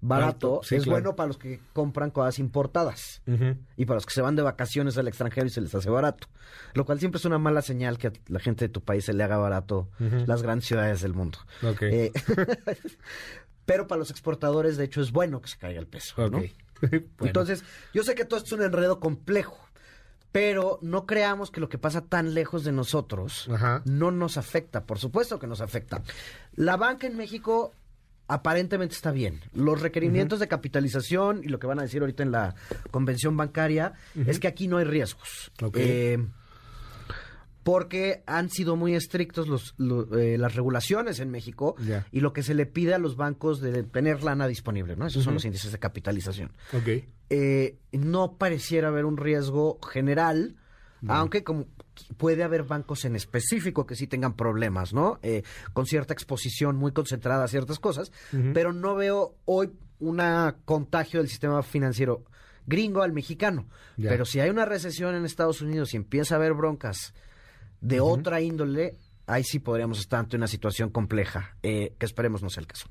barato 0.02 0.62
sí, 0.64 0.76
es 0.76 0.84
claro. 0.84 0.96
bueno 0.96 1.16
para 1.16 1.28
los 1.28 1.38
que 1.38 1.62
compran 1.74 2.10
cosas 2.10 2.40
importadas. 2.40 3.22
Y 3.78 3.86
para 3.86 3.96
los 3.96 4.06
que 4.06 4.14
se 4.14 4.22
van 4.22 4.36
de 4.36 4.42
vacaciones 4.42 4.98
al 4.98 5.08
extranjero 5.08 5.48
y 5.48 5.52
se 5.52 5.62
les 5.62 5.74
hace 5.74 5.90
barato. 5.90 6.28
Lo 6.74 6.86
cual 6.86 7.00
siempre 7.00 7.20
es 7.20 7.26
una 7.26 7.38
mala 7.38 7.62
señal 7.62 7.98
que 7.98 8.08
a 8.08 8.14
la 8.28 8.40
gente 8.40 8.66
de 8.66 8.70
tu 8.70 8.82
país 8.82 9.06
se 9.06 9.14
le 9.14 9.24
haga 9.24 9.38
barato 9.38 9.90
las 10.00 10.42
grandes 10.42 10.68
ciudades 10.68 11.02
del 11.02 11.14
mundo. 11.14 11.40
Eh, 11.82 12.12
pero 13.66 13.88
para 13.88 14.00
los 14.00 14.12
exportadores, 14.12 14.76
de 14.78 14.86
hecho, 14.86 15.02
es 15.02 15.12
bueno 15.12 15.42
que 15.42 15.48
se 15.48 15.58
caiga 15.58 15.80
el 15.80 15.88
peso. 15.88 16.16
Ok. 16.24 16.32
¿no? 16.32 16.42
Bueno. 16.82 17.06
Entonces, 17.20 17.64
yo 17.94 18.02
sé 18.02 18.16
que 18.16 18.26
todo 18.26 18.40
esto 18.40 18.56
es 18.56 18.60
un 18.60 18.66
enredo 18.66 19.00
complejo, 19.00 19.56
pero 20.32 20.80
no 20.82 21.06
creamos 21.06 21.52
que 21.52 21.60
lo 21.60 21.68
que 21.70 21.78
pasa 21.78 22.02
tan 22.02 22.34
lejos 22.34 22.64
de 22.64 22.72
nosotros 22.72 23.50
Ajá. 23.52 23.82
no 23.86 24.12
nos 24.12 24.38
afecta. 24.38 24.86
Por 24.86 24.98
supuesto 25.00 25.40
que 25.40 25.48
nos 25.48 25.60
afecta. 25.62 26.02
La 26.56 26.78
banca 26.78 27.06
en 27.08 27.18
México 27.18 27.74
aparentemente 28.28 28.96
está 28.96 29.12
bien. 29.12 29.42
Los 29.54 29.82
requerimientos 29.82 30.40
de 30.40 30.48
capitalización 30.48 31.42
y 31.44 31.50
lo 31.50 31.60
que 31.60 31.68
van 31.68 31.80
a 31.80 31.82
decir 31.82 32.00
ahorita 32.02 32.24
en 32.24 32.32
la 32.32 32.56
convención 32.92 33.36
bancaria 33.36 33.92
es 34.26 34.40
que 34.40 34.48
aquí 34.48 34.68
no 34.70 34.78
hay 34.78 34.86
riesgos. 34.86 35.52
Eh, 35.74 36.18
porque 37.64 38.24
han 38.26 38.50
sido 38.50 38.76
muy 38.76 38.96
estrictos 38.96 39.48
los, 39.48 39.76
lo- 39.78 40.18
eh, 40.18 40.38
las 40.38 40.56
regulaciones 40.56 41.20
en 41.20 41.30
México 41.30 41.76
y 42.12 42.22
lo 42.22 42.34
que 42.34 42.42
se 42.42 42.56
le 42.56 42.66
pide 42.66 42.94
a 42.96 42.98
los 42.98 43.16
bancos 43.18 43.62
de 43.62 43.84
tener 43.84 44.24
lana 44.24 44.48
disponible, 44.48 44.96
¿no? 44.96 45.06
Esos 45.06 45.24
son 45.24 45.36
los 45.36 45.46
índices 45.46 45.72
de 45.72 45.78
capitalización. 45.78 46.52
Ok. 46.74 47.04
Eh, 47.34 47.78
no 47.94 48.36
pareciera 48.36 48.90
haber 48.90 49.06
un 49.06 49.16
riesgo 49.16 49.80
general, 49.82 50.58
aunque 51.08 51.46
como 51.46 51.66
puede 52.18 52.44
haber 52.44 52.64
bancos 52.64 53.06
en 53.06 53.16
específico 53.16 53.86
que 53.86 53.96
sí 53.96 54.06
tengan 54.06 54.36
problemas, 54.36 54.94
¿no? 54.94 55.18
Eh, 55.24 55.44
con 55.72 55.86
cierta 55.86 56.14
exposición 56.14 56.76
muy 56.76 56.92
concentrada 56.92 57.46
a 57.46 57.48
ciertas 57.48 57.80
cosas, 57.80 58.12
pero 58.54 58.74
no 58.74 58.96
veo 58.96 59.38
hoy 59.46 59.72
una 60.00 60.58
contagio 60.66 61.22
del 61.22 61.30
sistema 61.30 61.64
financiero 61.64 62.26
gringo 62.68 63.02
al 63.02 63.14
mexicano. 63.14 63.70
Ya. 63.96 64.10
Pero 64.10 64.26
si 64.26 64.42
hay 64.42 64.50
una 64.50 64.66
recesión 64.66 65.16
en 65.16 65.24
Estados 65.24 65.62
Unidos 65.62 65.94
y 65.94 65.98
empieza 65.98 66.36
a 66.36 66.38
haber 66.38 66.54
broncas 66.54 67.14
de 67.80 68.02
otra 68.02 68.42
índole, 68.42 68.98
ahí 69.26 69.46
sí 69.46 69.60
podríamos 69.60 70.02
estar 70.02 70.20
ante 70.20 70.36
una 70.36 70.48
situación 70.48 70.90
compleja, 70.90 71.56
eh, 71.64 71.94
que 71.98 72.06
esperemos 72.06 72.44
no 72.44 72.50
sea 72.50 72.60
el 72.60 72.68
caso. 72.68 72.88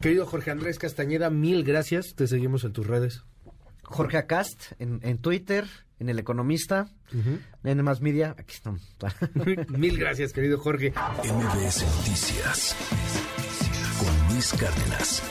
Querido 0.00 0.26
Jorge 0.26 0.52
Andrés 0.52 0.78
Castañeda, 0.78 1.28
mil 1.28 1.64
gracias. 1.64 2.14
Te 2.14 2.28
seguimos 2.28 2.62
en 2.62 2.72
tus 2.72 2.86
redes. 2.86 3.24
Jorge 3.90 4.16
Acast 4.18 4.72
en, 4.78 5.00
en 5.02 5.18
Twitter, 5.18 5.66
en 5.98 6.08
El 6.08 6.18
Economista, 6.18 6.88
en 7.64 7.84
Más 7.84 8.00
Media, 8.00 8.34
aquí 8.38 8.54
están. 8.54 8.78
mil 9.68 9.98
gracias, 9.98 10.32
querido 10.32 10.58
Jorge. 10.58 10.92
MBS 11.24 11.84
Noticias 11.84 12.76
con 13.98 14.32
Luis 14.34 14.52
Cárdenas. 14.52 15.22